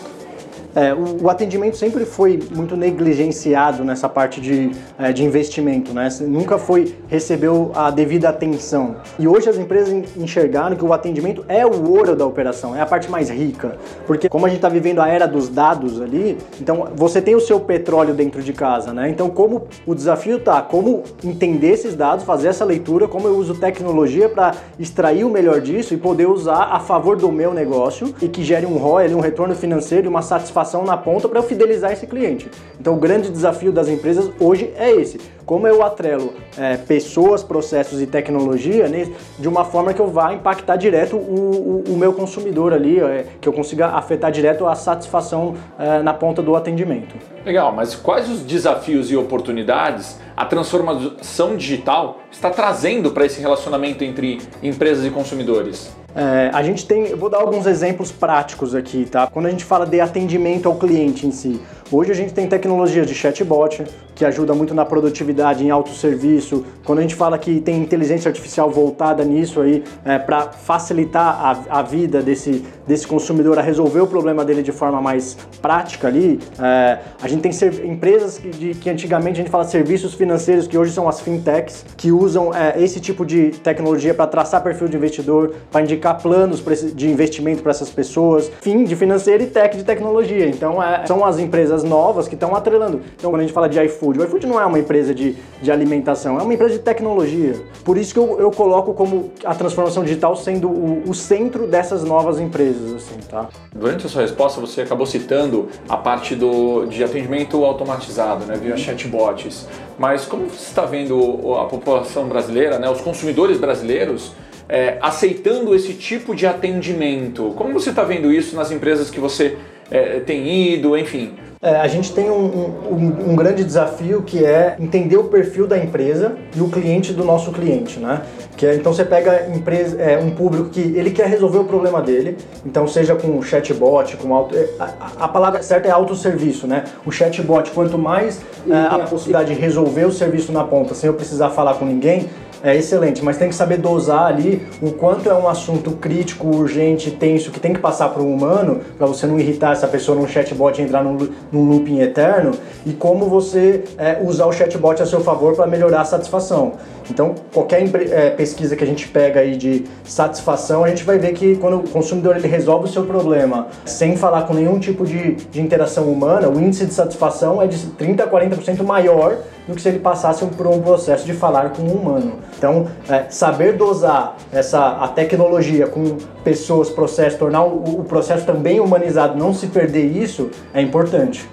É, 0.76 0.92
o, 0.92 1.24
o, 1.24 1.30
atendimento 1.30 1.74
sempre 1.74 2.04
foi 2.04 2.38
muito 2.54 2.76
negligenciado 2.76 3.82
nessa 3.82 4.10
parte 4.10 4.42
de, 4.42 4.72
é, 4.98 5.10
de 5.10 5.24
investimento, 5.24 5.94
né? 5.94 6.06
Nunca 6.20 6.58
foi, 6.58 6.94
recebeu 7.08 7.72
a 7.74 7.90
devida 7.90 8.28
atenção. 8.28 8.96
E 9.18 9.26
hoje 9.26 9.48
as 9.48 9.56
empresas 9.56 9.90
enxergaram 10.14 10.76
que 10.76 10.84
o 10.84 10.92
atendimento 10.92 11.42
é 11.48 11.64
o 11.64 11.90
ouro 11.90 12.14
da 12.14 12.26
operação, 12.26 12.76
é 12.76 12.82
a 12.82 12.84
parte 12.84 13.10
mais 13.10 13.30
rica. 13.30 13.78
Porque 14.06 14.28
como 14.28 14.44
a 14.44 14.50
gente 14.50 14.58
está 14.58 14.68
vivendo 14.68 15.00
a 15.00 15.08
era 15.08 15.26
dos 15.26 15.48
dados 15.48 15.98
ali, 15.98 16.36
então 16.60 16.88
você 16.94 17.22
tem 17.22 17.34
o 17.34 17.40
seu 17.40 17.58
petróleo 17.58 18.12
dentro 18.12 18.42
de 18.42 18.52
casa, 18.52 18.92
né? 18.92 19.08
Então 19.08 19.30
como 19.30 19.68
o 19.86 19.94
desafio 19.94 20.38
tá, 20.40 20.60
como 20.60 21.04
entender 21.24 21.70
esses 21.70 21.96
dados, 21.96 22.22
fazer 22.22 22.48
essa 22.48 22.66
leitura, 22.66 23.08
como 23.08 23.26
eu 23.26 23.38
uso 23.38 23.54
tecnologia 23.54 24.28
para 24.28 24.52
extrair 24.78 25.24
o 25.24 25.30
melhor 25.30 25.62
disso 25.62 25.94
e 25.94 25.96
poder 25.96 26.28
usar 26.28 26.64
a 26.64 26.80
favor 26.80 27.16
do 27.16 27.32
meu 27.32 27.54
negócio 27.54 28.14
e 28.20 28.28
que 28.28 28.44
gere 28.44 28.66
um 28.66 28.76
ROI, 28.76 29.14
um 29.14 29.20
retorno 29.20 29.54
financeiro 29.54 30.06
e 30.06 30.08
uma 30.08 30.20
satisfação 30.20 30.65
na 30.84 30.96
ponta 30.96 31.28
para 31.28 31.38
eu 31.38 31.42
fidelizar 31.42 31.92
esse 31.92 32.06
cliente. 32.06 32.50
Então 32.80 32.94
o 32.94 32.98
grande 32.98 33.30
desafio 33.30 33.72
das 33.72 33.88
empresas 33.88 34.30
hoje 34.40 34.72
é 34.76 34.90
esse. 34.90 35.18
Como 35.44 35.66
eu 35.68 35.82
atrelo 35.84 36.34
é, 36.58 36.76
pessoas, 36.76 37.44
processos 37.44 38.02
e 38.02 38.06
tecnologia 38.06 38.88
né, 38.88 39.12
de 39.38 39.46
uma 39.46 39.64
forma 39.64 39.94
que 39.94 40.00
eu 40.00 40.08
vá 40.08 40.32
impactar 40.34 40.76
direto 40.76 41.16
o, 41.16 41.84
o, 41.88 41.92
o 41.92 41.96
meu 41.96 42.12
consumidor 42.12 42.72
ali, 42.72 42.98
é, 42.98 43.26
que 43.40 43.48
eu 43.48 43.52
consiga 43.52 43.88
afetar 43.88 44.32
direto 44.32 44.66
a 44.66 44.74
satisfação 44.74 45.54
é, 45.78 46.02
na 46.02 46.12
ponta 46.12 46.42
do 46.42 46.56
atendimento. 46.56 47.14
Legal, 47.44 47.72
mas 47.72 47.94
quais 47.94 48.28
os 48.28 48.40
desafios 48.40 49.10
e 49.10 49.16
oportunidades 49.16 50.18
a 50.36 50.44
transformação 50.44 51.56
digital 51.56 52.18
está 52.30 52.50
trazendo 52.50 53.12
para 53.12 53.24
esse 53.24 53.40
relacionamento 53.40 54.02
entre 54.02 54.40
empresas 54.62 55.06
e 55.06 55.10
consumidores? 55.10 55.94
É, 56.16 56.50
a 56.50 56.62
gente 56.62 56.86
tem, 56.86 57.08
eu 57.08 57.16
vou 57.18 57.28
dar 57.28 57.38
alguns 57.38 57.66
exemplos 57.66 58.10
práticos 58.10 58.74
aqui, 58.74 59.04
tá? 59.04 59.26
Quando 59.26 59.46
a 59.46 59.50
gente 59.50 59.66
fala 59.66 59.84
de 59.84 60.00
atendimento 60.00 60.66
ao 60.66 60.76
cliente 60.76 61.26
em 61.26 61.30
si, 61.30 61.60
hoje 61.90 62.12
a 62.12 62.14
gente 62.14 62.32
tem 62.32 62.46
tecnologias 62.46 63.06
de 63.06 63.14
chatbot, 63.14 63.84
que 64.16 64.24
ajuda 64.24 64.54
muito 64.54 64.74
na 64.74 64.84
produtividade, 64.84 65.64
em 65.64 65.70
autosserviço. 65.70 66.64
Quando 66.84 67.00
a 67.00 67.02
gente 67.02 67.14
fala 67.14 67.38
que 67.38 67.60
tem 67.60 67.76
inteligência 67.76 68.28
artificial 68.28 68.70
voltada 68.70 69.22
nisso 69.22 69.60
aí, 69.60 69.84
é, 70.04 70.18
para 70.18 70.48
facilitar 70.50 71.66
a, 71.68 71.80
a, 71.80 71.82
vida 71.82 72.22
desse, 72.22 72.64
desse 72.86 73.06
consumidor 73.06 73.58
a 73.58 73.62
resolver 73.62 74.00
o 74.00 74.06
problema 74.06 74.42
dele 74.42 74.62
de 74.62 74.72
forma 74.72 75.02
mais 75.02 75.36
prática 75.60 76.08
ali, 76.08 76.40
é, 76.58 76.98
a 77.22 77.28
gente 77.28 77.42
tem 77.42 77.52
empresas 77.84 78.38
que, 78.38 78.48
de, 78.48 78.74
que 78.74 78.88
antigamente 78.88 79.34
a 79.34 79.42
gente 79.42 79.50
fala 79.50 79.64
serviços 79.64 80.14
financeiros, 80.14 80.66
que 80.66 80.78
hoje 80.78 80.92
são 80.92 81.06
as 81.06 81.20
fintechs, 81.20 81.84
que 81.94 82.10
usam 82.10 82.54
é, 82.54 82.82
esse 82.82 82.98
tipo 83.00 83.24
de 83.24 83.50
tecnologia 83.50 84.14
para 84.14 84.26
traçar 84.26 84.62
perfil 84.62 84.88
de 84.88 84.96
investidor, 84.96 85.54
para 85.70 85.82
indicar 85.82 86.20
planos 86.22 86.64
de 86.94 87.06
investimento 87.06 87.62
para 87.62 87.70
essas 87.70 87.90
pessoas, 87.90 88.50
fim 88.62 88.84
de 88.84 88.96
financeiro 88.96 89.42
e 89.42 89.46
tech 89.46 89.76
de 89.76 89.84
tecnologia. 89.84 90.48
Então, 90.48 90.82
é, 90.82 91.04
são 91.06 91.22
as 91.22 91.38
empresas 91.76 91.84
novas 91.84 92.28
que 92.28 92.34
estão 92.34 92.54
atrelando. 92.54 93.00
Então, 93.16 93.30
quando 93.30 93.40
a 93.40 93.44
gente 93.44 93.52
fala 93.52 93.68
de 93.68 93.80
iFood, 93.84 94.18
o 94.18 94.24
iFood 94.24 94.46
não 94.46 94.60
é 94.60 94.64
uma 94.64 94.78
empresa 94.78 95.14
de, 95.14 95.36
de 95.60 95.70
alimentação, 95.70 96.38
é 96.38 96.42
uma 96.42 96.54
empresa 96.54 96.74
de 96.74 96.80
tecnologia. 96.80 97.54
Por 97.84 97.98
isso 97.98 98.14
que 98.14 98.18
eu, 98.18 98.38
eu 98.38 98.50
coloco 98.50 98.94
como 98.94 99.30
a 99.44 99.54
transformação 99.54 100.02
digital 100.02 100.34
sendo 100.36 100.68
o, 100.68 101.02
o 101.08 101.14
centro 101.14 101.66
dessas 101.66 102.04
novas 102.04 102.40
empresas, 102.40 102.94
assim, 102.94 103.18
tá? 103.28 103.48
Durante 103.74 104.06
a 104.06 104.08
sua 104.08 104.22
resposta, 104.22 104.60
você 104.60 104.82
acabou 104.82 105.06
citando 105.06 105.68
a 105.88 105.96
parte 105.96 106.34
do, 106.34 106.86
de 106.86 107.02
atendimento 107.02 107.62
automatizado, 107.64 108.44
né, 108.46 108.56
via 108.56 108.76
chatbots. 108.76 109.66
Mas 109.98 110.24
como 110.24 110.48
você 110.48 110.68
está 110.68 110.84
vendo 110.84 111.54
a 111.54 111.64
população 111.64 112.28
brasileira, 112.28 112.78
né, 112.78 112.88
os 112.88 113.00
consumidores 113.00 113.58
brasileiros, 113.58 114.32
é, 114.68 114.98
aceitando 115.00 115.74
esse 115.74 115.94
tipo 115.94 116.34
de 116.34 116.46
atendimento? 116.46 117.52
Como 117.56 117.72
você 117.72 117.90
está 117.90 118.02
vendo 118.02 118.32
isso 118.32 118.56
nas 118.56 118.70
empresas 118.70 119.10
que 119.10 119.20
você 119.20 119.56
é, 119.90 120.20
tem 120.20 120.74
ido, 120.74 120.96
enfim? 120.96 121.34
É, 121.62 121.76
a 121.76 121.88
gente 121.88 122.12
tem 122.12 122.30
um, 122.30 122.44
um, 122.44 123.30
um, 123.30 123.36
grande 123.36 123.64
desafio 123.64 124.22
que 124.22 124.44
é 124.44 124.76
entender 124.78 125.16
o 125.16 125.24
perfil 125.24 125.66
da 125.66 125.78
empresa 125.78 126.36
e 126.54 126.60
o 126.60 126.68
cliente 126.68 127.14
do 127.14 127.24
nosso 127.24 127.50
cliente, 127.50 127.98
né? 127.98 128.22
Que 128.56 128.66
é, 128.66 128.74
então 128.74 128.92
você 128.92 129.04
pega 129.04 129.48
empresa, 129.54 130.00
é, 130.00 130.18
um 130.18 130.30
público 130.30 130.68
que 130.68 130.80
ele 130.80 131.10
quer 131.10 131.28
resolver 131.28 131.58
o 131.58 131.64
problema 131.64 132.02
dele, 132.02 132.36
então 132.64 132.86
seja 132.86 133.14
com 133.14 133.40
chatbot, 133.40 134.18
com 134.18 134.34
auto, 134.34 134.54
é, 134.54 134.68
a, 134.78 135.24
a 135.24 135.28
palavra 135.28 135.62
certa 135.62 135.88
é 135.88 135.90
autosserviço, 135.90 136.66
né? 136.66 136.84
O 137.06 137.10
chatbot, 137.10 137.70
quanto 137.70 137.96
mais 137.96 138.42
é, 138.68 138.74
a 138.74 138.98
possibilidade 138.98 139.54
de 139.54 139.58
resolver 139.58 140.04
o 140.04 140.12
serviço 140.12 140.52
na 140.52 140.62
ponta 140.62 140.94
sem 140.94 141.08
eu 141.08 141.14
precisar 141.14 141.48
falar 141.50 141.74
com 141.74 141.86
ninguém, 141.86 142.28
é 142.62 142.74
excelente, 142.76 143.24
mas 143.24 143.36
tem 143.36 143.48
que 143.48 143.54
saber 143.54 143.78
dosar 143.78 144.26
ali 144.26 144.66
o 144.80 144.92
quanto 144.92 145.28
é 145.28 145.34
um 145.34 145.48
assunto 145.48 145.92
crítico, 145.92 146.48
urgente, 146.48 147.10
tenso, 147.10 147.50
que 147.50 147.60
tem 147.60 147.72
que 147.72 147.80
passar 147.80 148.08
para 148.08 148.22
um 148.22 148.32
humano, 148.32 148.80
para 148.96 149.06
você 149.06 149.26
não 149.26 149.38
irritar 149.38 149.72
essa 149.72 149.86
pessoa 149.86 150.18
num 150.18 150.26
chatbot 150.26 150.80
e 150.80 150.84
entrar 150.84 151.02
num, 151.02 151.16
num 151.52 151.68
looping 151.68 152.00
eterno, 152.00 152.52
e 152.84 152.92
como 152.92 153.26
você 153.26 153.84
é, 153.98 154.18
usar 154.22 154.46
o 154.46 154.52
chatbot 154.52 155.02
a 155.02 155.06
seu 155.06 155.20
favor 155.20 155.54
para 155.54 155.66
melhorar 155.66 156.02
a 156.02 156.04
satisfação. 156.04 156.72
Então, 157.10 157.34
qualquer 157.52 157.82
é, 158.10 158.30
pesquisa 158.30 158.74
que 158.74 158.82
a 158.82 158.86
gente 158.86 159.08
pega 159.08 159.40
aí 159.40 159.56
de 159.56 159.84
satisfação, 160.04 160.84
a 160.84 160.88
gente 160.88 161.04
vai 161.04 161.18
ver 161.18 161.32
que 161.32 161.56
quando 161.56 161.78
o 161.78 161.88
consumidor 161.88 162.36
ele 162.36 162.48
resolve 162.48 162.86
o 162.86 162.88
seu 162.88 163.04
problema 163.04 163.68
sem 163.84 164.16
falar 164.16 164.42
com 164.42 164.54
nenhum 164.54 164.78
tipo 164.78 165.04
de, 165.04 165.34
de 165.34 165.60
interação 165.60 166.04
humana, 166.04 166.48
o 166.48 166.60
índice 166.60 166.86
de 166.86 166.94
satisfação 166.94 167.62
é 167.62 167.66
de 167.66 167.78
30 167.78 168.24
a 168.24 168.28
40% 168.28 168.82
maior 168.82 169.38
do 169.66 169.74
que 169.74 169.80
se 169.80 169.88
ele 169.88 169.98
passasse 169.98 170.44
por 170.44 170.66
um 170.66 170.80
processo 170.80 171.26
de 171.26 171.32
falar 171.32 171.70
com 171.70 171.82
um 171.82 171.92
humano. 171.92 172.38
Então, 172.56 172.86
é, 173.08 173.24
saber 173.30 173.76
dosar 173.76 174.36
essa, 174.52 174.98
a 174.98 175.08
tecnologia 175.08 175.86
com 175.86 176.16
pessoas, 176.44 176.88
processo, 176.88 177.38
tornar 177.38 177.64
o, 177.64 178.00
o 178.00 178.04
processo 178.04 178.46
também 178.46 178.80
humanizado, 178.80 179.36
não 179.36 179.52
se 179.52 179.66
perder 179.66 180.04
isso, 180.04 180.50
é 180.72 180.80
importante. 180.80 181.48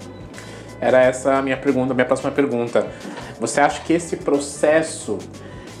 Era 0.80 1.02
essa 1.02 1.34
a 1.34 1.42
minha 1.42 1.56
pergunta, 1.56 1.92
a 1.92 1.94
minha 1.94 2.06
próxima 2.06 2.30
pergunta. 2.30 2.86
Você 3.40 3.60
acha 3.60 3.82
que 3.82 3.92
esse 3.92 4.16
processo 4.16 5.18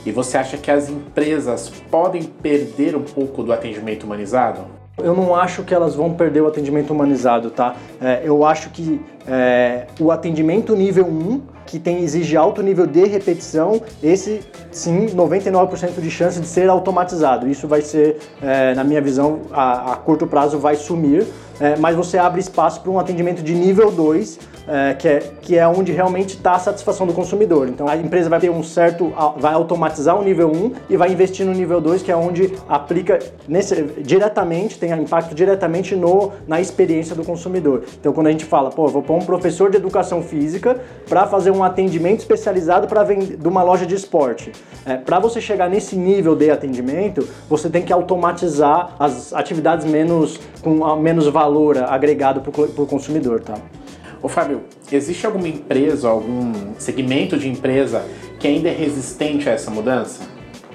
e 0.06 0.12
você 0.12 0.36
acha 0.36 0.56
que 0.58 0.70
as 0.70 0.88
empresas 0.88 1.70
podem 1.90 2.22
perder 2.22 2.94
um 2.94 3.02
pouco 3.02 3.42
do 3.42 3.52
atendimento 3.52 4.04
humanizado? 4.04 4.62
Eu 4.98 5.14
não 5.14 5.34
acho 5.34 5.64
que 5.64 5.74
elas 5.74 5.94
vão 5.94 6.14
perder 6.14 6.42
o 6.42 6.46
atendimento 6.46 6.92
humanizado, 6.92 7.50
tá? 7.50 7.74
É, 8.00 8.20
eu 8.22 8.44
acho 8.44 8.70
que 8.70 9.00
é, 9.26 9.86
o 9.98 10.12
atendimento 10.12 10.76
nível 10.76 11.06
1, 11.06 11.42
que 11.66 11.78
tem, 11.78 12.02
exige 12.02 12.36
alto 12.36 12.62
nível 12.62 12.86
de 12.86 13.04
repetição, 13.04 13.80
esse 14.02 14.40
sim, 14.70 15.06
99% 15.06 16.00
de 16.00 16.10
chance 16.10 16.40
de 16.40 16.46
ser 16.46 16.68
automatizado. 16.68 17.48
Isso 17.48 17.66
vai 17.66 17.82
ser, 17.82 18.18
é, 18.42 18.74
na 18.74 18.84
minha 18.84 19.00
visão, 19.00 19.42
a, 19.52 19.92
a 19.92 19.96
curto 19.96 20.26
prazo 20.26 20.58
vai 20.58 20.76
sumir, 20.76 21.26
é, 21.60 21.76
mas 21.76 21.96
você 21.96 22.18
abre 22.18 22.40
espaço 22.40 22.80
para 22.80 22.90
um 22.90 22.98
atendimento 22.98 23.42
de 23.42 23.54
nível 23.54 23.90
2, 23.90 24.38
é, 24.66 24.94
que, 24.94 25.08
é, 25.08 25.18
que 25.42 25.58
é 25.58 25.68
onde 25.68 25.92
realmente 25.92 26.36
está 26.36 26.52
a 26.52 26.58
satisfação 26.58 27.06
do 27.06 27.12
consumidor. 27.12 27.68
Então 27.68 27.86
a 27.86 27.96
empresa 27.96 28.30
vai 28.30 28.40
ter 28.40 28.50
um 28.50 28.62
certo, 28.62 29.12
vai 29.36 29.52
automatizar 29.52 30.18
o 30.18 30.24
nível 30.24 30.50
1 30.50 30.72
e 30.88 30.96
vai 30.96 31.12
investir 31.12 31.44
no 31.44 31.52
nível 31.52 31.80
2, 31.80 32.02
que 32.02 32.10
é 32.10 32.16
onde 32.16 32.52
aplica 32.68 33.18
nesse, 33.46 33.82
diretamente, 33.98 34.78
tem 34.78 34.90
impacto 34.92 35.34
diretamente 35.34 35.94
no, 35.94 36.32
na 36.46 36.60
experiência 36.60 37.14
do 37.14 37.24
consumidor. 37.24 37.82
Então 38.00 38.12
quando 38.12 38.28
a 38.28 38.30
gente 38.30 38.44
fala, 38.44 38.70
pô, 38.70 38.88
vou 38.88 39.02
pôr 39.02 39.16
um 39.16 39.24
professor 39.24 39.70
de 39.70 39.76
educação 39.76 40.22
física 40.22 40.80
para 41.08 41.26
fazer 41.26 41.50
um 41.50 41.62
atendimento 41.62 42.20
especializado 42.20 42.86
para 42.86 43.04
de 43.04 43.46
uma 43.46 43.62
loja 43.62 43.84
de 43.84 43.94
esporte. 43.94 44.50
É, 44.86 44.96
para 44.96 45.18
você 45.18 45.40
chegar 45.40 45.68
nesse 45.68 45.94
nível 45.94 46.34
de 46.34 46.50
atendimento, 46.50 47.28
você 47.48 47.68
tem 47.68 47.82
que 47.82 47.92
automatizar 47.92 48.94
as 48.98 49.32
atividades 49.34 49.84
menos 49.84 50.40
com 50.62 50.96
menos 50.96 51.26
valor 51.26 51.43
agregado 51.88 52.40
para 52.40 52.82
o 52.82 52.86
consumidor, 52.86 53.40
tá? 53.40 53.54
Ô 54.22 54.28
Fábio, 54.28 54.62
existe 54.90 55.26
alguma 55.26 55.48
empresa, 55.48 56.08
algum 56.08 56.52
segmento 56.78 57.36
de 57.36 57.48
empresa 57.48 58.04
que 58.38 58.48
ainda 58.48 58.68
é 58.68 58.72
resistente 58.72 59.48
a 59.48 59.52
essa 59.52 59.70
mudança? 59.70 60.22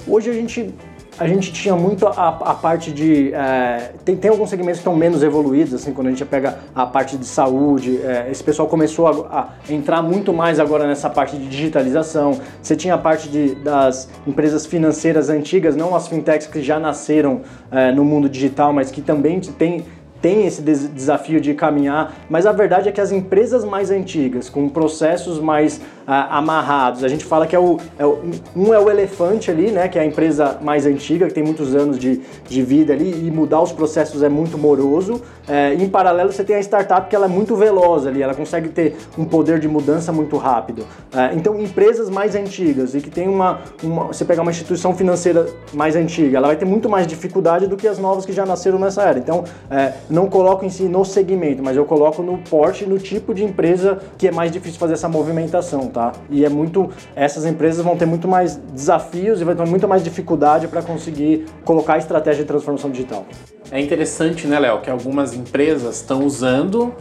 Hoje 0.07 0.29
a 0.29 0.33
gente 0.33 0.73
a 1.19 1.27
gente 1.27 1.51
tinha 1.51 1.75
muito 1.75 2.07
a, 2.07 2.27
a 2.29 2.53
parte 2.53 2.91
de. 2.91 3.33
É, 3.33 3.91
tem, 4.05 4.15
tem 4.15 4.31
alguns 4.31 4.49
segmentos 4.49 4.79
que 4.79 4.81
estão 4.81 4.95
menos 4.95 5.21
evoluídos, 5.21 5.73
assim, 5.73 5.91
quando 5.91 6.07
a 6.07 6.09
gente 6.11 6.23
pega 6.23 6.59
a 6.73 6.85
parte 6.85 7.17
de 7.17 7.25
saúde. 7.25 7.99
É, 8.01 8.29
esse 8.31 8.41
pessoal 8.41 8.69
começou 8.69 9.07
a, 9.07 9.39
a, 9.39 9.73
entrar 9.73 10.01
muito 10.01 10.31
mais 10.31 10.61
agora 10.61 10.87
nessa 10.87 11.09
parte 11.09 11.35
de 11.35 11.47
digitalização. 11.49 12.39
Você 12.61 12.73
tinha 12.73 12.93
a 12.93 12.97
parte 12.97 13.27
de, 13.27 13.55
das 13.55 14.09
empresas 14.25 14.65
financeiras 14.65 15.29
antigas, 15.29 15.75
não 15.75 15.93
as 15.93 16.07
fintechs 16.07 16.47
que 16.47 16.61
já 16.61 16.79
nasceram 16.79 17.41
é, 17.69 17.91
no 17.91 18.05
mundo 18.05 18.29
digital, 18.29 18.71
mas 18.71 18.89
que 18.89 19.01
também 19.01 19.41
têm 19.41 19.83
tem 20.21 20.45
esse 20.45 20.61
desafio 20.61 21.39
de 21.39 21.53
caminhar, 21.53 22.13
mas 22.29 22.45
a 22.45 22.51
verdade 22.51 22.89
é 22.89 22.91
que 22.91 22.99
as 22.99 23.11
empresas 23.11 23.63
mais 23.63 23.89
antigas, 23.89 24.49
com 24.49 24.67
processos 24.67 25.39
mais 25.39 25.79
ah, 26.05 26.37
amarrados, 26.37 27.03
a 27.03 27.07
gente 27.07 27.23
fala 27.23 27.45
que 27.47 27.55
é 27.55 27.59
o, 27.59 27.77
é 27.97 28.05
o, 28.05 28.19
um 28.55 28.73
é 28.73 28.79
o 28.79 28.89
elefante 28.89 29.49
ali, 29.49 29.71
né, 29.71 29.87
que 29.87 29.97
é 29.97 30.01
a 30.01 30.05
empresa 30.05 30.57
mais 30.61 30.85
antiga, 30.85 31.27
que 31.27 31.33
tem 31.33 31.43
muitos 31.43 31.75
anos 31.75 31.97
de, 31.97 32.21
de 32.47 32.61
vida 32.61 32.93
ali, 32.93 33.27
e 33.27 33.31
mudar 33.31 33.61
os 33.61 33.71
processos 33.71 34.23
é 34.23 34.29
muito 34.29 34.57
moroso. 34.57 35.21
É, 35.47 35.73
em 35.73 35.87
paralelo, 35.87 36.31
você 36.31 36.43
tem 36.43 36.55
a 36.55 36.59
startup 36.59 37.09
que 37.09 37.15
ela 37.15 37.25
é 37.25 37.29
muito 37.29 37.55
veloz 37.55 38.05
ali, 38.05 38.21
ela 38.21 38.33
consegue 38.33 38.69
ter 38.69 38.97
um 39.17 39.25
poder 39.25 39.59
de 39.59 39.67
mudança 39.67 40.11
muito 40.11 40.35
rápido. 40.37 40.85
É, 41.13 41.33
então, 41.35 41.59
empresas 41.59 42.09
mais 42.09 42.35
antigas 42.35 42.93
e 42.93 43.01
que 43.01 43.09
tem 43.09 43.27
uma, 43.27 43.59
uma, 43.81 44.07
você 44.07 44.25
pegar 44.25 44.41
uma 44.41 44.51
instituição 44.51 44.95
financeira 44.95 45.45
mais 45.73 45.95
antiga, 45.95 46.37
ela 46.37 46.47
vai 46.47 46.55
ter 46.55 46.65
muito 46.65 46.89
mais 46.89 47.07
dificuldade 47.07 47.67
do 47.67 47.77
que 47.77 47.87
as 47.87 47.97
novas 47.97 48.25
que 48.25 48.33
já 48.33 48.45
nasceram 48.45 48.79
nessa 48.79 49.03
era. 49.03 49.19
Então, 49.19 49.43
é, 49.69 49.93
não 50.09 50.27
coloco 50.27 50.65
em 50.65 50.69
si 50.69 50.83
no 50.83 51.05
segmento, 51.05 51.61
mas 51.61 51.77
eu 51.77 51.85
coloco 51.85 52.23
no 52.23 52.37
porte, 52.39 52.85
no 52.85 52.97
tipo 52.97 53.33
de 53.33 53.43
empresa 53.43 53.99
que 54.17 54.27
é 54.27 54.31
mais 54.31 54.51
difícil 54.51 54.79
fazer 54.79 54.93
essa 54.93 55.07
movimentação, 55.07 55.87
tá? 55.87 56.11
E 56.29 56.43
é 56.43 56.49
muito, 56.49 56.89
essas 57.15 57.45
empresas 57.45 57.83
vão 57.83 57.95
ter 57.95 58.05
muito 58.05 58.27
mais 58.27 58.55
desafios 58.55 59.39
e 59.39 59.43
vão 59.43 59.55
ter 59.55 59.67
muito 59.67 59.87
mais 59.87 60.03
dificuldade 60.03 60.67
para 60.67 60.81
conseguir 60.81 61.45
colocar 61.63 61.93
a 61.93 61.97
estratégia 61.97 62.43
de 62.43 62.47
transformação 62.47 62.89
digital. 62.89 63.25
É 63.71 63.79
interessante, 63.79 64.47
né, 64.47 64.57
Léo, 64.57 64.81
que 64.81 64.89
algumas 64.89 65.33
empresas 65.33 65.97
estão 65.97 66.25
usando 66.25 66.93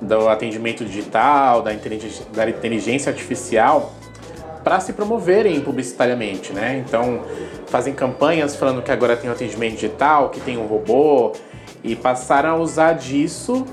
do 0.00 0.28
atendimento 0.28 0.84
digital, 0.84 1.62
da 1.62 1.72
inteligência, 1.72 2.26
da 2.32 2.48
inteligência 2.48 3.10
artificial 3.10 3.92
para 4.62 4.80
se 4.80 4.94
promoverem 4.94 5.60
publicitariamente, 5.60 6.52
né? 6.54 6.82
Então, 6.86 7.20
fazem 7.66 7.92
campanhas 7.92 8.56
falando 8.56 8.82
que 8.82 8.90
agora 8.90 9.14
tem 9.14 9.28
o 9.28 9.32
atendimento 9.32 9.74
digital, 9.74 10.30
que 10.30 10.40
tem 10.40 10.56
um 10.56 10.66
robô, 10.66 11.32
e 11.84 11.94
passaram 11.94 12.50
a 12.50 12.56
usar 12.56 12.94
disso 12.94 13.66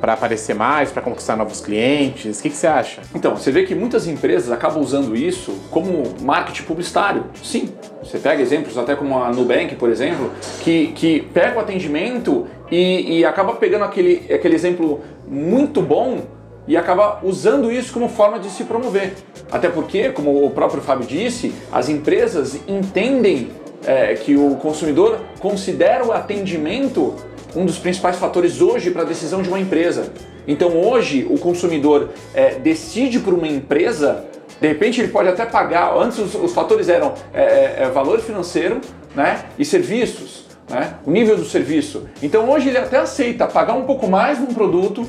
para 0.00 0.12
aparecer 0.12 0.54
mais, 0.54 0.92
para 0.92 1.02
conquistar 1.02 1.36
novos 1.36 1.60
clientes? 1.60 2.38
O 2.38 2.42
que, 2.42 2.50
que, 2.50 2.56
você 2.56 2.66
acha? 2.66 3.02
Então, 3.14 3.36
você 3.36 3.50
vê 3.50 3.64
que 3.64 3.74
muitas 3.74 4.06
empresas 4.06 4.52
acabam 4.52 4.80
usando 4.80 5.16
isso 5.16 5.52
como 5.70 6.04
marketing 6.22 6.62
publicitário. 6.62 7.24
Sim, 7.42 7.74
você 8.02 8.18
pega 8.18 8.40
exemplos 8.40 8.78
até 8.78 8.94
como 8.94 9.18
a 9.18 9.30
Nubank, 9.32 9.74
por 9.74 9.90
exemplo, 9.90 10.30
que, 10.62 10.88
que 10.88 11.20
pega 11.34 11.56
o 11.56 11.60
atendimento 11.60 12.46
e, 12.70 13.18
e 13.18 13.24
acaba 13.24 13.54
pegando 13.54 13.84
aquele, 13.84 14.32
aquele 14.32 14.54
exemplo 14.54 15.00
muito 15.26 15.82
bom 15.82 16.20
e 16.68 16.76
acaba 16.76 17.20
usando 17.22 17.70
isso 17.70 17.92
como 17.92 18.08
forma 18.08 18.38
de 18.38 18.48
se 18.50 18.64
promover. 18.64 19.14
Até 19.50 19.68
porque, 19.68 20.10
como 20.10 20.44
o 20.44 20.50
próprio 20.50 20.82
Fábio 20.82 21.06
disse, 21.06 21.52
as 21.72 21.88
empresas 21.88 22.60
entendem 22.66 23.48
é, 23.84 24.14
que 24.14 24.36
o 24.36 24.56
consumidor 24.56 25.20
considera 25.40 26.04
o 26.04 26.12
atendimento 26.12 27.14
um 27.54 27.64
dos 27.64 27.78
principais 27.78 28.16
fatores 28.16 28.60
hoje 28.60 28.90
para 28.90 29.02
a 29.02 29.04
decisão 29.04 29.40
de 29.42 29.48
uma 29.48 29.58
empresa. 29.58 30.12
Então 30.46 30.80
hoje 30.80 31.26
o 31.28 31.38
consumidor 31.38 32.10
é, 32.34 32.54
decide 32.54 33.18
por 33.18 33.34
uma 33.34 33.48
empresa 33.48 34.24
De 34.60 34.68
repente 34.68 35.00
ele 35.00 35.08
pode 35.08 35.28
até 35.28 35.44
pagar, 35.44 35.94
antes 35.96 36.18
os, 36.18 36.34
os 36.34 36.52
fatores 36.52 36.88
eram 36.88 37.14
é, 37.32 37.42
é, 37.42 37.76
é 37.80 37.90
valor 37.90 38.20
financeiro 38.20 38.80
né, 39.14 39.44
e 39.58 39.64
serviços, 39.64 40.46
né, 40.68 40.94
o 41.04 41.10
nível 41.10 41.36
do 41.36 41.44
serviço. 41.44 42.08
Então 42.22 42.48
hoje 42.48 42.68
ele 42.68 42.78
até 42.78 42.98
aceita 42.98 43.46
pagar 43.46 43.74
um 43.74 43.84
pouco 43.84 44.08
mais 44.08 44.38
num 44.38 44.46
produto, 44.46 45.06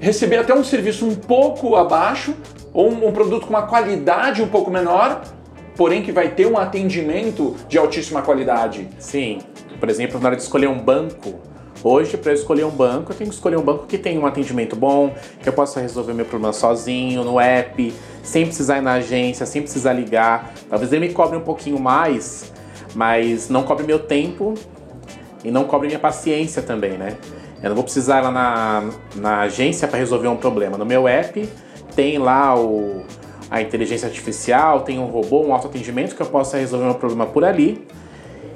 receber 0.00 0.38
até 0.38 0.54
um 0.54 0.64
serviço 0.64 1.06
um 1.06 1.14
pouco 1.14 1.76
abaixo, 1.76 2.34
ou 2.72 2.90
um, 2.90 3.08
um 3.08 3.12
produto 3.12 3.46
com 3.46 3.50
uma 3.50 3.66
qualidade 3.66 4.42
um 4.42 4.48
pouco 4.48 4.70
menor, 4.70 5.22
porém 5.76 6.02
que 6.02 6.10
vai 6.10 6.30
ter 6.30 6.46
um 6.46 6.58
atendimento 6.58 7.54
de 7.68 7.78
altíssima 7.78 8.22
qualidade. 8.22 8.88
Sim. 8.98 9.38
Por 9.78 9.88
exemplo, 9.88 10.18
na 10.18 10.28
hora 10.28 10.36
de 10.36 10.42
escolher 10.42 10.68
um 10.68 10.78
banco, 10.78 11.34
Hoje, 11.84 12.16
para 12.16 12.32
eu 12.32 12.34
escolher 12.34 12.64
um 12.64 12.70
banco, 12.70 13.12
eu 13.12 13.16
tenho 13.16 13.30
que 13.30 13.36
escolher 13.36 13.56
um 13.56 13.62
banco 13.62 13.86
que 13.86 13.96
tenha 13.96 14.18
um 14.18 14.26
atendimento 14.26 14.74
bom, 14.74 15.14
que 15.40 15.48
eu 15.48 15.52
possa 15.52 15.80
resolver 15.80 16.14
meu 16.14 16.24
problema 16.24 16.52
sozinho, 16.52 17.22
no 17.22 17.38
app, 17.38 17.94
sem 18.24 18.44
precisar 18.44 18.78
ir 18.78 18.80
na 18.80 18.94
agência, 18.94 19.46
sem 19.46 19.62
precisar 19.62 19.92
ligar. 19.92 20.52
Talvez 20.68 20.92
ele 20.92 21.06
me 21.06 21.14
cobre 21.14 21.36
um 21.36 21.42
pouquinho 21.42 21.78
mais, 21.78 22.52
mas 22.94 23.48
não 23.48 23.62
cobre 23.62 23.86
meu 23.86 24.00
tempo 24.00 24.54
e 25.44 25.50
não 25.50 25.64
cobre 25.64 25.86
minha 25.86 25.98
paciência 25.98 26.60
também, 26.60 26.92
né? 26.92 27.16
Eu 27.62 27.68
não 27.68 27.76
vou 27.76 27.84
precisar 27.84 28.18
ir 28.18 28.24
lá 28.24 28.30
na, 28.32 28.90
na 29.14 29.40
agência 29.42 29.86
para 29.86 29.98
resolver 29.98 30.28
um 30.28 30.36
problema. 30.36 30.76
No 30.76 30.84
meu 30.84 31.06
app 31.06 31.48
tem 31.94 32.18
lá 32.18 32.58
o, 32.58 33.04
a 33.50 33.62
inteligência 33.62 34.06
artificial, 34.06 34.80
tem 34.80 34.98
um 34.98 35.06
robô, 35.06 35.42
um 35.42 35.52
autoatendimento 35.52 36.14
que 36.14 36.22
eu 36.22 36.26
possa 36.26 36.58
resolver 36.58 36.84
meu 36.84 36.94
problema 36.94 37.26
por 37.26 37.44
ali 37.44 37.86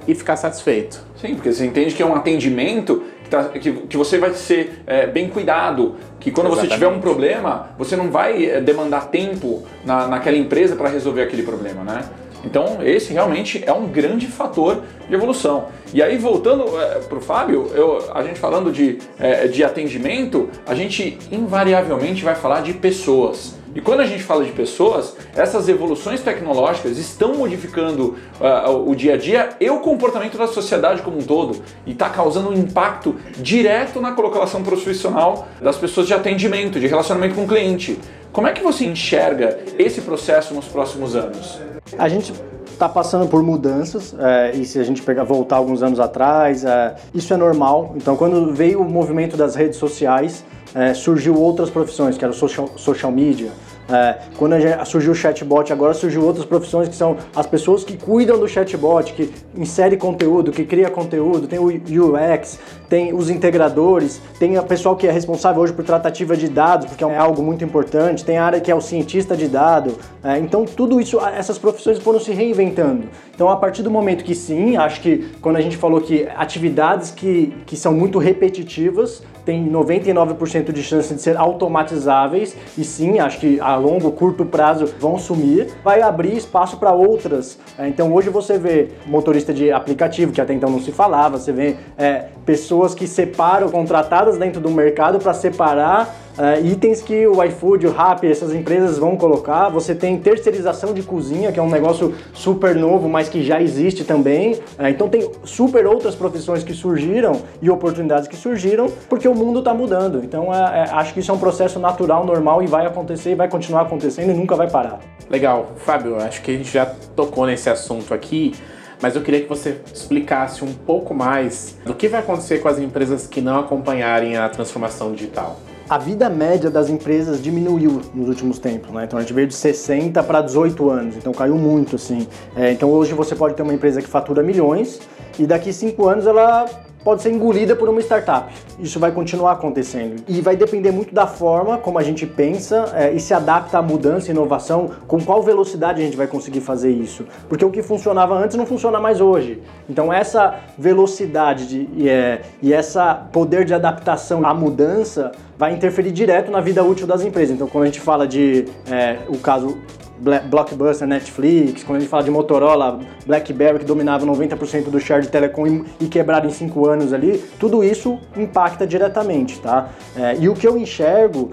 e 0.06 0.14
ficar 0.14 0.36
satisfeito. 0.36 1.04
Sim, 1.16 1.34
porque 1.34 1.52
você 1.52 1.64
entende 1.64 1.94
que 1.94 2.02
é 2.02 2.06
um 2.06 2.14
atendimento 2.14 3.02
que, 3.22 3.30
tá, 3.30 3.44
que, 3.44 3.72
que 3.72 3.96
você 3.96 4.18
vai 4.18 4.32
ser 4.34 4.82
é, 4.86 5.06
bem 5.06 5.28
cuidado, 5.28 5.96
que 6.18 6.30
quando 6.30 6.48
Exatamente. 6.48 6.68
você 6.68 6.74
tiver 6.74 6.88
um 6.88 7.00
problema, 7.00 7.70
você 7.78 7.96
não 7.96 8.10
vai 8.10 8.44
é, 8.44 8.60
demandar 8.60 9.08
tempo 9.08 9.62
na, 9.84 10.08
naquela 10.08 10.36
empresa 10.36 10.74
para 10.74 10.88
resolver 10.88 11.22
aquele 11.22 11.42
problema, 11.42 11.84
né? 11.84 12.02
Então, 12.44 12.78
esse 12.82 13.12
realmente 13.12 13.62
é 13.66 13.72
um 13.72 13.86
grande 13.86 14.26
fator 14.26 14.82
de 15.06 15.14
evolução. 15.14 15.66
E 15.92 16.02
aí, 16.02 16.16
voltando 16.16 16.64
é, 16.80 17.00
para 17.00 17.18
o 17.18 17.20
Fábio, 17.20 17.70
eu, 17.74 18.10
a 18.14 18.22
gente 18.22 18.38
falando 18.38 18.72
de, 18.72 18.98
é, 19.18 19.46
de 19.46 19.62
atendimento, 19.62 20.48
a 20.66 20.74
gente 20.74 21.18
invariavelmente 21.30 22.24
vai 22.24 22.34
falar 22.34 22.62
de 22.62 22.72
pessoas. 22.72 23.59
E 23.74 23.80
quando 23.80 24.00
a 24.00 24.06
gente 24.06 24.22
fala 24.22 24.44
de 24.44 24.50
pessoas, 24.52 25.16
essas 25.34 25.68
evoluções 25.68 26.20
tecnológicas 26.20 26.98
estão 26.98 27.36
modificando 27.36 28.16
uh, 28.40 28.90
o 28.90 28.96
dia 28.96 29.14
a 29.14 29.16
dia 29.16 29.50
e 29.60 29.70
o 29.70 29.78
comportamento 29.78 30.36
da 30.36 30.48
sociedade 30.48 31.02
como 31.02 31.18
um 31.18 31.22
todo 31.22 31.62
e 31.86 31.92
está 31.92 32.08
causando 32.08 32.50
um 32.50 32.54
impacto 32.54 33.14
direto 33.38 34.00
na 34.00 34.12
colocação 34.12 34.62
profissional 34.62 35.46
das 35.60 35.76
pessoas 35.76 36.08
de 36.08 36.14
atendimento, 36.14 36.80
de 36.80 36.86
relacionamento 36.88 37.36
com 37.36 37.44
o 37.44 37.48
cliente. 37.48 37.98
Como 38.32 38.46
é 38.46 38.52
que 38.52 38.62
você 38.62 38.84
enxerga 38.84 39.58
esse 39.78 40.00
processo 40.00 40.52
nos 40.52 40.66
próximos 40.66 41.14
anos? 41.14 41.60
A 41.96 42.08
gente 42.08 42.32
está 42.72 42.88
passando 42.88 43.28
por 43.28 43.42
mudanças 43.42 44.14
é, 44.18 44.52
e 44.56 44.64
se 44.64 44.78
a 44.78 44.82
gente 44.82 45.02
pegar 45.02 45.22
voltar 45.22 45.56
alguns 45.56 45.82
anos 45.82 46.00
atrás, 46.00 46.64
é, 46.64 46.94
isso 47.14 47.32
é 47.34 47.36
normal. 47.36 47.94
Então, 47.96 48.16
quando 48.16 48.54
veio 48.54 48.80
o 48.80 48.88
movimento 48.88 49.36
das 49.36 49.54
redes 49.54 49.78
sociais, 49.78 50.44
é, 50.74 50.94
surgiu 50.94 51.36
outras 51.36 51.70
profissões, 51.70 52.16
que 52.16 52.24
era 52.24 52.32
o 52.32 52.36
social, 52.36 52.70
social 52.76 53.10
media, 53.12 53.50
é, 53.90 54.18
quando 54.36 54.54
surgiu 54.86 55.10
o 55.10 55.14
chatbot, 55.14 55.72
agora 55.72 55.92
surgiu 55.92 56.24
outras 56.24 56.44
profissões 56.44 56.88
que 56.88 56.94
são 56.94 57.16
as 57.34 57.46
pessoas 57.46 57.82
que 57.82 57.96
cuidam 57.96 58.38
do 58.38 58.46
chatbot, 58.46 59.12
que 59.12 59.32
insere 59.56 59.96
conteúdo, 59.96 60.52
que 60.52 60.64
cria 60.64 60.88
conteúdo, 60.88 61.48
tem 61.48 61.58
o 61.58 61.66
UX, 61.66 62.58
tem 62.88 63.12
os 63.12 63.28
integradores, 63.28 64.20
tem 64.38 64.56
o 64.56 64.62
pessoal 64.62 64.94
que 64.94 65.08
é 65.08 65.10
responsável 65.10 65.60
hoje 65.60 65.72
por 65.72 65.84
tratativa 65.84 66.36
de 66.36 66.48
dados, 66.48 66.86
porque 66.86 67.02
é 67.02 67.16
algo 67.16 67.42
muito 67.42 67.64
importante, 67.64 68.24
tem 68.24 68.38
a 68.38 68.44
área 68.44 68.60
que 68.60 68.70
é 68.70 68.74
o 68.74 68.80
cientista 68.80 69.36
de 69.36 69.48
dados. 69.48 69.94
É, 70.22 70.38
então, 70.38 70.64
tudo 70.64 71.00
isso, 71.00 71.18
essas 71.20 71.58
profissões 71.58 71.98
foram 71.98 72.20
se 72.20 72.30
reinventando. 72.30 73.08
Então, 73.34 73.48
a 73.48 73.56
partir 73.56 73.82
do 73.82 73.90
momento 73.90 74.22
que 74.22 74.34
sim, 74.34 74.76
acho 74.76 75.00
que 75.00 75.30
quando 75.40 75.56
a 75.56 75.60
gente 75.60 75.76
falou 75.76 76.00
que 76.00 76.28
atividades 76.36 77.10
que, 77.10 77.54
que 77.66 77.76
são 77.76 77.92
muito 77.92 78.18
repetitivas, 78.18 79.22
tem 79.50 79.68
99% 79.68 80.70
de 80.70 80.80
chance 80.80 81.12
de 81.12 81.20
ser 81.20 81.36
automatizáveis 81.36 82.56
e 82.78 82.84
sim, 82.84 83.18
acho 83.18 83.40
que 83.40 83.58
a 83.58 83.74
longo, 83.74 84.12
curto 84.12 84.44
prazo 84.44 84.86
vão 85.00 85.18
sumir, 85.18 85.66
vai 85.82 86.00
abrir 86.02 86.36
espaço 86.36 86.76
para 86.76 86.92
outras. 86.92 87.58
É, 87.76 87.88
então 87.88 88.14
hoje 88.14 88.30
você 88.30 88.56
vê 88.56 88.90
motorista 89.06 89.52
de 89.52 89.72
aplicativo, 89.72 90.30
que 90.30 90.40
até 90.40 90.54
então 90.54 90.70
não 90.70 90.80
se 90.80 90.92
falava, 90.92 91.36
você 91.36 91.50
vê 91.50 91.74
é, 91.98 92.26
pessoas 92.46 92.94
que 92.94 93.08
separam, 93.08 93.68
contratadas 93.70 94.38
dentro 94.38 94.60
do 94.60 94.70
mercado 94.70 95.18
para 95.18 95.34
separar 95.34 96.14
Uh, 96.38 96.64
itens 96.64 97.02
que 97.02 97.26
o 97.26 97.42
iFood, 97.44 97.86
o 97.86 97.92
Rappi, 97.92 98.26
essas 98.26 98.54
empresas 98.54 98.98
vão 98.98 99.16
colocar. 99.16 99.68
Você 99.68 99.94
tem 99.94 100.18
terceirização 100.18 100.94
de 100.94 101.02
cozinha, 101.02 101.52
que 101.52 101.58
é 101.58 101.62
um 101.62 101.68
negócio 101.68 102.14
super 102.32 102.74
novo, 102.74 103.08
mas 103.08 103.28
que 103.28 103.42
já 103.42 103.60
existe 103.60 104.04
também. 104.04 104.54
Uh, 104.54 104.86
então 104.88 105.08
tem 105.08 105.30
super 105.44 105.86
outras 105.86 106.14
profissões 106.14 106.62
que 106.62 106.72
surgiram 106.72 107.42
e 107.60 107.68
oportunidades 107.68 108.28
que 108.28 108.36
surgiram, 108.36 108.90
porque 109.08 109.26
o 109.26 109.34
mundo 109.34 109.58
está 109.58 109.74
mudando. 109.74 110.22
Então 110.24 110.48
uh, 110.48 110.52
acho 110.92 111.12
que 111.12 111.20
isso 111.20 111.30
é 111.30 111.34
um 111.34 111.38
processo 111.38 111.78
natural, 111.78 112.24
normal 112.24 112.62
e 112.62 112.66
vai 112.66 112.86
acontecer 112.86 113.32
e 113.32 113.34
vai 113.34 113.48
continuar 113.48 113.82
acontecendo 113.82 114.30
e 114.30 114.34
nunca 114.34 114.54
vai 114.54 114.70
parar. 114.70 115.00
Legal. 115.28 115.72
Fábio, 115.76 116.16
acho 116.16 116.42
que 116.42 116.52
a 116.52 116.56
gente 116.56 116.72
já 116.72 116.86
tocou 117.14 117.46
nesse 117.46 117.68
assunto 117.68 118.14
aqui 118.14 118.54
mas 119.02 119.16
eu 119.16 119.22
queria 119.22 119.40
que 119.40 119.48
você 119.48 119.80
explicasse 119.94 120.62
um 120.62 120.74
pouco 120.74 121.14
mais 121.14 121.74
do 121.86 121.94
que 121.94 122.06
vai 122.06 122.20
acontecer 122.20 122.58
com 122.58 122.68
as 122.68 122.78
empresas 122.78 123.26
que 123.26 123.40
não 123.40 123.58
acompanharem 123.58 124.36
a 124.36 124.46
transformação 124.46 125.14
digital 125.14 125.58
a 125.90 125.98
vida 125.98 126.30
média 126.30 126.70
das 126.70 126.88
empresas 126.88 127.42
diminuiu 127.42 128.00
nos 128.14 128.28
últimos 128.28 128.60
tempos, 128.60 128.92
né? 128.92 129.06
Então 129.06 129.18
a 129.18 129.22
gente 129.22 129.32
veio 129.32 129.48
de 129.48 129.54
60 129.54 130.22
para 130.22 130.40
18 130.40 130.88
anos, 130.88 131.16
então 131.16 131.32
caiu 131.32 131.56
muito, 131.56 131.96
assim. 131.96 132.28
É, 132.54 132.70
então 132.70 132.88
hoje 132.90 133.12
você 133.12 133.34
pode 133.34 133.56
ter 133.56 133.62
uma 133.62 133.74
empresa 133.74 134.00
que 134.00 134.06
fatura 134.06 134.40
milhões 134.40 135.00
e 135.36 135.48
daqui 135.48 135.72
5 135.72 136.06
anos 136.06 136.28
ela 136.28 136.64
pode 137.04 137.22
ser 137.22 137.30
engolida 137.30 137.74
por 137.74 137.88
uma 137.88 138.00
startup. 138.00 138.52
Isso 138.78 138.98
vai 138.98 139.12
continuar 139.12 139.52
acontecendo. 139.52 140.22
E 140.28 140.40
vai 140.40 140.56
depender 140.56 140.90
muito 140.90 141.14
da 141.14 141.26
forma 141.26 141.78
como 141.78 141.98
a 141.98 142.02
gente 142.02 142.26
pensa 142.26 142.92
é, 142.94 143.12
e 143.12 143.20
se 143.20 143.32
adapta 143.34 143.78
à 143.78 143.82
mudança 143.82 144.28
e 144.28 144.30
inovação, 144.30 144.90
com 145.06 145.20
qual 145.20 145.42
velocidade 145.42 146.00
a 146.00 146.04
gente 146.04 146.16
vai 146.16 146.26
conseguir 146.26 146.60
fazer 146.60 146.90
isso. 146.90 147.24
Porque 147.48 147.64
o 147.64 147.70
que 147.70 147.82
funcionava 147.82 148.34
antes 148.34 148.56
não 148.56 148.66
funciona 148.66 149.00
mais 149.00 149.20
hoje. 149.20 149.62
Então 149.88 150.12
essa 150.12 150.56
velocidade 150.78 151.66
de, 151.66 151.88
e, 151.96 152.08
é, 152.08 152.42
e 152.62 152.72
essa 152.72 153.14
poder 153.14 153.64
de 153.64 153.74
adaptação 153.74 154.46
à 154.46 154.54
mudança 154.54 155.32
vai 155.58 155.74
interferir 155.74 156.10
direto 156.10 156.50
na 156.50 156.60
vida 156.60 156.82
útil 156.82 157.06
das 157.06 157.22
empresas. 157.22 157.54
Então 157.54 157.68
quando 157.68 157.84
a 157.84 157.86
gente 157.86 158.00
fala 158.00 158.26
de 158.26 158.66
é, 158.90 159.18
o 159.28 159.38
caso 159.38 159.78
Blockbuster, 160.20 161.08
Netflix, 161.08 161.82
quando 161.82 161.96
a 161.96 162.00
gente 162.00 162.08
fala 162.08 162.22
de 162.22 162.30
Motorola, 162.30 163.00
BlackBerry, 163.26 163.80
que 163.80 163.84
dominava 163.84 164.26
90% 164.26 164.90
do 164.90 165.00
share 165.00 165.22
de 165.22 165.28
telecom 165.28 165.84
e, 166.00 166.06
quebraram 166.06 166.48
em 166.48 166.52
5 166.52 166.86
anos 166.86 167.12
ali, 167.12 167.42
tudo 167.58 167.82
isso 167.82 168.18
impacta 168.36 168.86
diretamente, 168.86 169.58
tá? 169.60 169.88
É, 170.16 170.36
e 170.38 170.48
o 170.48 170.54
que 170.54 170.66
eu 170.66 170.76
enxergo 170.76 171.52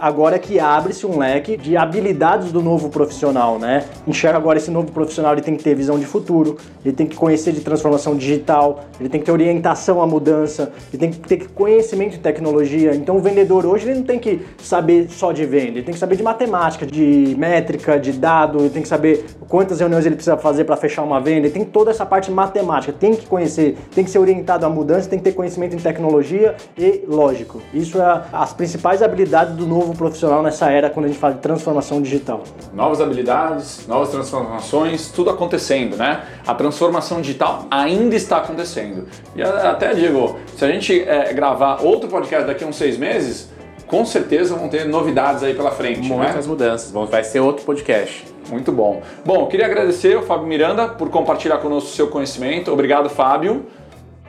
agora 0.00 0.36
é 0.36 0.38
que 0.38 0.60
abre-se 0.60 1.06
um 1.06 1.18
leque 1.18 1.56
de 1.56 1.76
habilidades 1.76 2.52
do 2.52 2.62
novo 2.62 2.88
profissional, 2.88 3.58
né? 3.58 3.84
Enxerga 4.06 4.36
agora 4.36 4.58
esse 4.58 4.70
novo 4.70 4.92
profissional, 4.92 5.32
ele 5.32 5.42
tem 5.42 5.56
que 5.56 5.64
ter 5.64 5.74
visão 5.74 5.98
de 5.98 6.04
futuro, 6.04 6.58
ele 6.84 6.94
tem 6.94 7.06
que 7.06 7.16
conhecer 7.16 7.52
de 7.52 7.60
transformação 7.60 8.16
digital, 8.16 8.80
ele 9.00 9.08
tem 9.08 9.20
que 9.20 9.26
ter 9.26 9.32
orientação 9.32 10.02
à 10.02 10.06
mudança, 10.06 10.72
ele 10.92 10.98
tem 10.98 11.10
que 11.10 11.18
ter 11.20 11.48
conhecimento 11.50 12.12
de 12.12 12.18
tecnologia. 12.18 12.94
Então 12.94 13.16
o 13.16 13.20
vendedor 13.20 13.64
hoje 13.64 13.88
ele 13.88 13.98
não 13.98 14.06
tem 14.06 14.18
que 14.18 14.42
saber 14.58 15.08
só 15.10 15.32
de 15.32 15.44
venda, 15.46 15.78
ele 15.78 15.82
tem 15.82 15.94
que 15.94 16.00
saber 16.00 16.16
de 16.16 16.22
matemática, 16.22 16.84
de 16.84 17.34
métrica, 17.38 17.98
de 17.98 18.12
dado, 18.12 18.58
ele 18.58 18.70
tem 18.70 18.82
que 18.82 18.88
saber 18.88 19.24
quantas 19.48 19.80
reuniões 19.80 20.04
ele 20.04 20.16
precisa 20.16 20.36
fazer 20.36 20.64
para 20.64 20.76
fechar 20.76 21.02
uma 21.02 21.20
venda, 21.20 21.46
ele 21.46 21.50
tem 21.50 21.64
toda 21.64 21.90
essa 21.90 22.04
parte 22.04 22.30
matemática, 22.30 22.92
tem 22.92 23.14
que 23.14 23.26
conhecer, 23.26 23.76
tem 23.94 24.04
que 24.04 24.10
ser 24.10 24.18
orientado 24.18 24.66
à 24.66 24.68
mudança, 24.68 25.08
tem 25.08 25.18
que 25.18 25.24
ter 25.24 25.32
conhecimento 25.32 25.74
em 25.74 25.78
tecnologia 25.78 26.54
e 26.76 27.04
lógico. 27.06 27.62
Isso 27.72 28.00
é 28.00 28.22
as 28.32 28.52
principais 28.52 29.02
habilidades 29.02 29.54
do 29.56 29.61
do 29.62 29.68
novo 29.68 29.96
profissional 29.96 30.42
nessa 30.42 30.70
era 30.70 30.90
quando 30.90 31.06
a 31.06 31.08
gente 31.08 31.18
fala 31.18 31.34
de 31.34 31.40
transformação 31.40 32.02
digital. 32.02 32.42
Novas 32.74 33.00
habilidades, 33.00 33.86
novas 33.86 34.10
transformações, 34.10 35.10
tudo 35.10 35.30
acontecendo, 35.30 35.96
né? 35.96 36.22
A 36.46 36.54
transformação 36.54 37.20
digital 37.20 37.66
ainda 37.70 38.14
está 38.16 38.38
acontecendo. 38.38 39.06
E 39.36 39.42
até 39.42 39.94
digo, 39.94 40.36
se 40.56 40.64
a 40.64 40.68
gente 40.68 41.00
é, 41.00 41.32
gravar 41.32 41.82
outro 41.82 42.08
podcast 42.08 42.46
daqui 42.46 42.64
a 42.64 42.66
uns 42.66 42.76
seis 42.76 42.98
meses, 42.98 43.50
com 43.86 44.04
certeza 44.04 44.56
vão 44.56 44.68
ter 44.68 44.86
novidades 44.86 45.42
aí 45.42 45.54
pela 45.54 45.70
frente. 45.70 46.08
Né? 46.08 46.16
Muitas 46.16 46.46
né? 46.46 46.52
mudanças. 46.52 46.90
Vai 46.90 47.22
ser 47.22 47.40
outro 47.40 47.64
podcast. 47.64 48.26
Muito 48.50 48.72
bom. 48.72 49.02
Bom, 49.24 49.46
queria 49.46 49.66
agradecer 49.66 50.16
ao 50.16 50.22
Fábio 50.22 50.46
Miranda 50.46 50.88
por 50.88 51.08
compartilhar 51.10 51.58
conosco 51.58 51.90
o 51.90 51.92
seu 51.92 52.08
conhecimento. 52.08 52.72
Obrigado, 52.72 53.08
Fábio. 53.08 53.66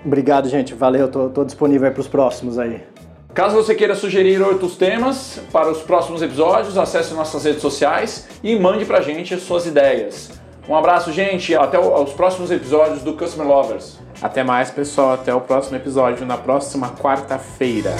Obrigado, 0.06 0.50
gente. 0.50 0.74
Valeu. 0.74 1.08
Tô, 1.08 1.30
tô 1.30 1.43
disponível 1.43 1.89
para 1.91 2.02
os 2.02 2.08
próximos 2.08 2.60
aí. 2.60 2.92
Caso 3.34 3.56
você 3.56 3.74
queira 3.74 3.96
sugerir 3.96 4.39
outros 4.43 4.76
temas 4.76 5.39
para 5.52 5.67
os 5.67 5.80
próximos 5.82 6.22
episódios, 6.22 6.78
acesse 6.78 7.15
nossas 7.15 7.43
redes 7.43 7.62
sociais 7.62 8.28
e 8.43 8.56
mande 8.56 8.86
pra 8.86 9.02
gente 9.02 9.34
as 9.34 9.41
suas 9.41 9.65
ideias. 9.65 10.30
Um 10.69 10.76
abraço, 10.76 11.12
gente, 11.12 11.56
até 11.56 11.80
os 11.80 12.13
próximos 12.13 12.52
episódios 12.52 13.02
do 13.02 13.13
Customer 13.13 13.48
Lovers. 13.48 13.98
Até 14.22 14.43
mais, 14.43 14.69
pessoal, 14.69 15.13
até 15.13 15.34
o 15.34 15.41
próximo 15.41 15.76
episódio 15.76 16.26
na 16.28 16.38
próxima 16.38 16.91
quarta-feira. 16.91 17.96